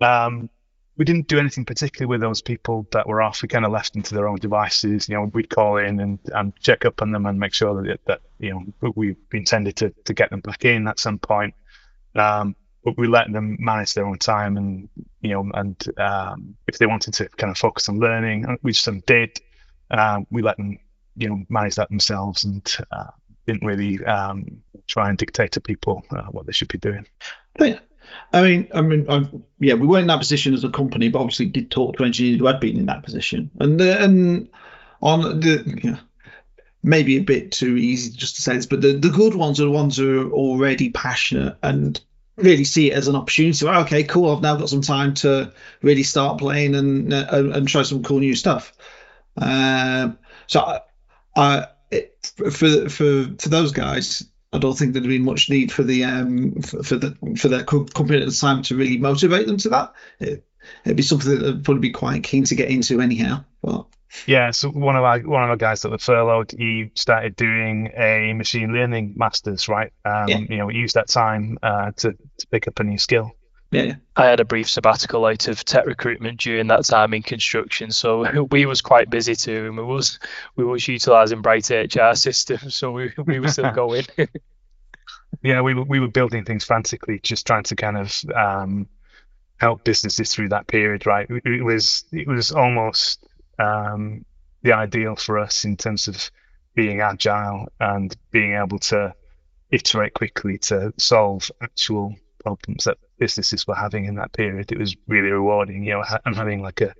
Um, 0.01 0.49
we 0.97 1.05
didn't 1.05 1.27
do 1.27 1.39
anything 1.39 1.65
particularly 1.65 2.09
with 2.09 2.21
those 2.21 2.41
people 2.41 2.87
that 2.91 3.07
were 3.07 3.21
off. 3.21 3.41
We 3.41 3.47
kind 3.47 3.65
of 3.65 3.71
left 3.71 3.93
them 3.93 4.01
to 4.03 4.15
their 4.15 4.27
own 4.27 4.37
devices. 4.37 5.07
You 5.07 5.15
know, 5.15 5.31
we'd 5.33 5.49
call 5.49 5.77
in 5.77 5.99
and, 5.99 6.19
and 6.33 6.53
check 6.59 6.85
up 6.85 7.01
on 7.01 7.11
them 7.11 7.25
and 7.25 7.39
make 7.39 7.53
sure 7.53 7.81
that, 7.83 7.99
that 8.05 8.21
you 8.39 8.53
know 8.81 8.93
we 8.95 9.15
intended 9.31 9.75
to, 9.77 9.93
to 10.05 10.13
get 10.13 10.29
them 10.29 10.39
back 10.39 10.65
in 10.65 10.87
at 10.87 10.99
some 10.99 11.19
point. 11.19 11.53
Um, 12.15 12.55
we 12.97 13.07
let 13.07 13.31
them 13.31 13.57
manage 13.59 13.93
their 13.93 14.05
own 14.05 14.17
time 14.17 14.57
and 14.57 14.89
you 15.21 15.31
know 15.31 15.49
and 15.53 15.83
um, 15.97 16.55
if 16.67 16.77
they 16.77 16.85
wanted 16.85 17.13
to 17.15 17.27
kind 17.29 17.51
of 17.51 17.57
focus 17.57 17.89
on 17.89 17.99
learning, 17.99 18.57
which 18.61 18.81
some 18.81 19.01
did, 19.01 19.39
um, 19.91 20.27
we 20.29 20.41
let 20.41 20.57
them 20.57 20.77
you 21.15 21.29
know 21.29 21.43
manage 21.49 21.75
that 21.75 21.89
themselves 21.89 22.43
and 22.43 22.77
uh, 22.91 23.07
didn't 23.47 23.65
really 23.65 24.03
um, 24.05 24.61
try 24.87 25.09
and 25.09 25.17
dictate 25.17 25.53
to 25.53 25.61
people 25.61 26.03
uh, 26.11 26.23
what 26.31 26.45
they 26.45 26.51
should 26.51 26.67
be 26.67 26.77
doing. 26.77 27.05
I 28.33 28.41
mean, 28.43 28.67
I 28.73 28.81
mean, 28.81 29.05
I, 29.09 29.27
yeah, 29.59 29.73
we 29.73 29.87
weren't 29.87 30.03
in 30.03 30.07
that 30.07 30.19
position 30.19 30.53
as 30.53 30.63
a 30.63 30.69
company, 30.69 31.09
but 31.09 31.19
obviously 31.19 31.47
did 31.47 31.71
talk 31.71 31.97
to 31.97 32.03
engineers 32.03 32.39
who 32.39 32.45
had 32.45 32.59
been 32.59 32.77
in 32.77 32.85
that 32.85 33.03
position, 33.03 33.49
and 33.59 33.81
uh, 33.81 33.97
and 33.99 34.49
on 35.01 35.39
the 35.39 35.81
know, 35.91 35.97
maybe 36.85 37.17
a 37.17 37.21
bit 37.21 37.51
too 37.51 37.77
easy 37.77 38.15
just 38.15 38.35
to 38.35 38.41
say 38.41 38.55
this, 38.55 38.67
but 38.67 38.81
the, 38.81 38.93
the 38.93 39.09
good 39.09 39.33
ones 39.33 39.59
are 39.59 39.65
the 39.65 39.71
ones 39.71 39.97
who 39.97 40.27
are 40.27 40.31
already 40.31 40.91
passionate 40.91 41.57
and 41.63 41.99
really 42.37 42.63
see 42.63 42.91
it 42.91 42.95
as 42.95 43.07
an 43.07 43.15
opportunity. 43.15 43.65
Well, 43.65 43.81
okay, 43.81 44.03
cool. 44.03 44.35
I've 44.35 44.41
now 44.41 44.55
got 44.55 44.69
some 44.69 44.81
time 44.81 45.13
to 45.15 45.53
really 45.81 46.03
start 46.03 46.39
playing 46.39 46.75
and 46.75 47.13
and 47.13 47.67
try 47.67 47.83
some 47.83 48.03
cool 48.03 48.19
new 48.19 48.35
stuff. 48.35 48.73
Um, 49.37 50.17
so 50.47 50.61
I, 50.61 50.79
I 51.35 51.67
it, 51.91 52.31
for 52.51 52.89
for 52.89 53.29
for 53.39 53.49
those 53.49 53.71
guys, 53.71 54.23
I 54.53 54.59
don't 54.59 54.77
think 54.77 54.93
there'd 54.93 55.07
be 55.07 55.19
much 55.19 55.49
need 55.49 55.71
for 55.71 55.83
the 55.83 56.03
um 56.03 56.61
for, 56.61 56.83
for 56.83 56.95
the 56.97 57.35
for 57.37 57.47
their 57.47 57.63
company 57.63 58.21
at 58.21 58.25
the 58.25 58.37
time 58.39 58.61
to 58.63 58.75
really 58.75 58.97
motivate 58.97 59.47
them 59.47 59.57
to 59.57 59.69
that. 59.69 59.93
It, 60.19 60.43
would 60.85 60.95
be 60.95 61.03
something 61.03 61.29
that 61.29 61.41
would 61.43 61.63
probably 61.63 61.81
be 61.81 61.91
quite 61.91 62.23
keen 62.23 62.43
to 62.45 62.55
get 62.55 62.69
into 62.69 62.99
anyhow. 62.99 63.43
But 63.61 63.85
yeah, 64.25 64.51
so 64.51 64.69
one 64.69 64.95
of 64.95 65.03
our 65.03 65.19
one 65.19 65.43
of 65.43 65.49
our 65.49 65.57
guys 65.57 65.81
that 65.81 65.91
were 65.91 65.97
furloughed, 65.97 66.51
he 66.51 66.91
started 66.95 67.35
doing 67.35 67.91
a 67.95 68.33
machine 68.33 68.73
learning 68.73 69.13
masters, 69.15 69.67
right? 69.67 69.91
Um, 70.03 70.27
yeah. 70.27 70.37
You 70.37 70.57
know, 70.57 70.65
we 70.67 70.75
used 70.75 70.95
that 70.95 71.07
time 71.07 71.57
uh, 71.61 71.91
to 71.97 72.11
to 72.13 72.47
pick 72.51 72.67
up 72.67 72.79
a 72.79 72.83
new 72.83 72.97
skill. 72.97 73.31
Yeah. 73.71 73.95
I 74.15 74.27
had 74.27 74.39
a 74.39 74.45
brief 74.45 74.69
sabbatical 74.69 75.25
out 75.25 75.47
of 75.47 75.65
tech 75.65 75.85
recruitment 75.85 76.39
during 76.39 76.67
that 76.67 76.85
time 76.85 77.13
in 77.13 77.23
construction, 77.23 77.91
so 77.91 78.43
we 78.51 78.65
was 78.65 78.81
quite 78.81 79.09
busy 79.09 79.35
too, 79.35 79.65
and 79.67 79.77
we 79.77 79.83
was 79.83 80.19
we 80.55 80.63
was 80.63 80.87
utilising 80.87 81.41
Bright 81.41 81.69
HR 81.69 82.13
system, 82.13 82.69
so 82.69 82.91
we 82.91 83.11
we 83.25 83.39
were 83.39 83.49
still 83.49 83.71
going. 83.75 84.05
yeah, 85.43 85.61
we 85.61 85.73
were 85.73 85.83
we 85.83 85.99
were 85.99 86.07
building 86.07 86.45
things 86.45 86.63
frantically, 86.63 87.19
just 87.19 87.45
trying 87.45 87.63
to 87.63 87.75
kind 87.75 87.97
of 87.97 88.23
um, 88.35 88.87
help 89.57 89.83
businesses 89.83 90.33
through 90.33 90.49
that 90.49 90.67
period. 90.67 91.05
Right, 91.05 91.27
it 91.29 91.63
was 91.63 92.05
it 92.11 92.27
was 92.27 92.51
almost 92.51 93.25
um, 93.59 94.25
the 94.61 94.73
ideal 94.73 95.15
for 95.15 95.39
us 95.39 95.65
in 95.65 95.77
terms 95.77 96.07
of 96.07 96.31
being 96.73 97.01
agile 97.01 97.67
and 97.79 98.15
being 98.31 98.53
able 98.53 98.79
to 98.79 99.13
iterate 99.71 100.13
quickly 100.13 100.57
to 100.57 100.93
solve 100.97 101.49
actual 101.61 102.15
problems 102.39 102.83
that 102.83 102.97
businesses 103.17 103.65
were 103.65 103.75
having 103.75 104.05
in 104.05 104.15
that 104.15 104.33
period. 104.33 104.71
It 104.71 104.77
was 104.77 104.95
really 105.07 105.31
rewarding, 105.31 105.83
you 105.83 105.93
know, 105.93 106.03
and 106.25 106.35
having 106.35 106.61
like 106.61 106.81
a 106.81 106.93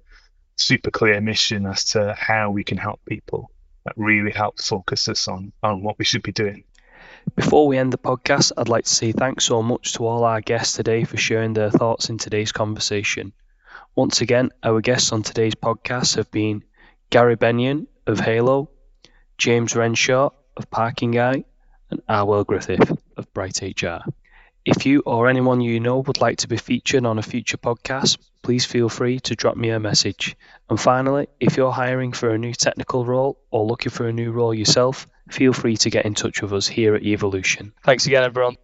super 0.55 0.91
clear 0.91 1.19
mission 1.21 1.65
as 1.65 1.85
to 1.85 2.15
how 2.17 2.51
we 2.51 2.63
can 2.63 2.77
help 2.77 3.01
people. 3.05 3.51
That 3.85 3.93
really 3.97 4.31
helped 4.31 4.63
focus 4.63 5.07
us 5.09 5.27
on 5.27 5.51
on 5.61 5.83
what 5.83 5.99
we 5.99 6.05
should 6.05 6.23
be 6.23 6.31
doing. 6.31 6.63
Before 7.35 7.67
we 7.67 7.77
end 7.77 7.93
the 7.93 7.97
podcast, 7.97 8.51
I'd 8.57 8.69
like 8.69 8.85
to 8.85 8.93
say 8.93 9.11
thanks 9.11 9.45
so 9.45 9.61
much 9.61 9.93
to 9.93 10.05
all 10.05 10.23
our 10.23 10.41
guests 10.41 10.75
today 10.75 11.03
for 11.03 11.17
sharing 11.17 11.53
their 11.53 11.69
thoughts 11.69 12.09
in 12.09 12.17
today's 12.17 12.51
conversation. 12.51 13.33
Once 13.95 14.21
again, 14.21 14.51
our 14.63 14.81
guests 14.81 15.11
on 15.11 15.23
today's 15.23 15.55
podcast 15.55 16.15
have 16.15 16.29
been 16.31 16.63
Gary 17.09 17.37
Bennion 17.37 17.87
of 18.05 18.19
Haiilo, 18.19 18.67
James 19.37 19.75
Renshaw 19.75 20.29
of 20.57 20.69
Parkingeye, 20.69 21.43
and 21.89 22.01
Arwel 22.07 22.45
Griffith 22.45 22.97
of 23.17 23.33
Bright 23.33 23.61
HR. 23.61 23.99
If 24.65 24.85
you 24.85 25.03
or 25.05 25.29
anyone 25.29 25.61
you 25.61 25.79
know 25.79 25.99
would 25.99 26.19
like 26.19 26.39
to 26.39 26.47
be 26.47 26.57
featured 26.57 27.05
on 27.05 27.19
a 27.19 27.23
future 27.23 27.57
podcast, 27.57 28.17
please 28.41 28.65
feel 28.65 28.89
free 28.89 29.19
to 29.21 29.35
drop 29.35 29.55
me 29.55 29.69
a 29.69 29.79
message. 29.79 30.35
And 30.69 30.79
finally, 30.79 31.27
if 31.39 31.55
you're 31.55 31.71
hiring 31.71 32.13
for 32.13 32.31
a 32.31 32.37
new 32.37 32.53
technical 32.53 33.05
role 33.05 33.39
or 33.51 33.65
looking 33.65 33.91
for 33.91 34.07
a 34.07 34.13
new 34.13 34.31
role 34.31 34.53
yourself, 34.53 35.07
feel 35.29 35.53
free 35.53 35.77
to 35.77 35.89
get 35.89 36.05
in 36.05 36.15
touch 36.15 36.41
with 36.41 36.53
us 36.53 36.67
here 36.67 36.95
at 36.95 37.03
Evolution. 37.03 37.73
Thanks 37.83 38.07
again, 38.07 38.23
everyone. 38.23 38.55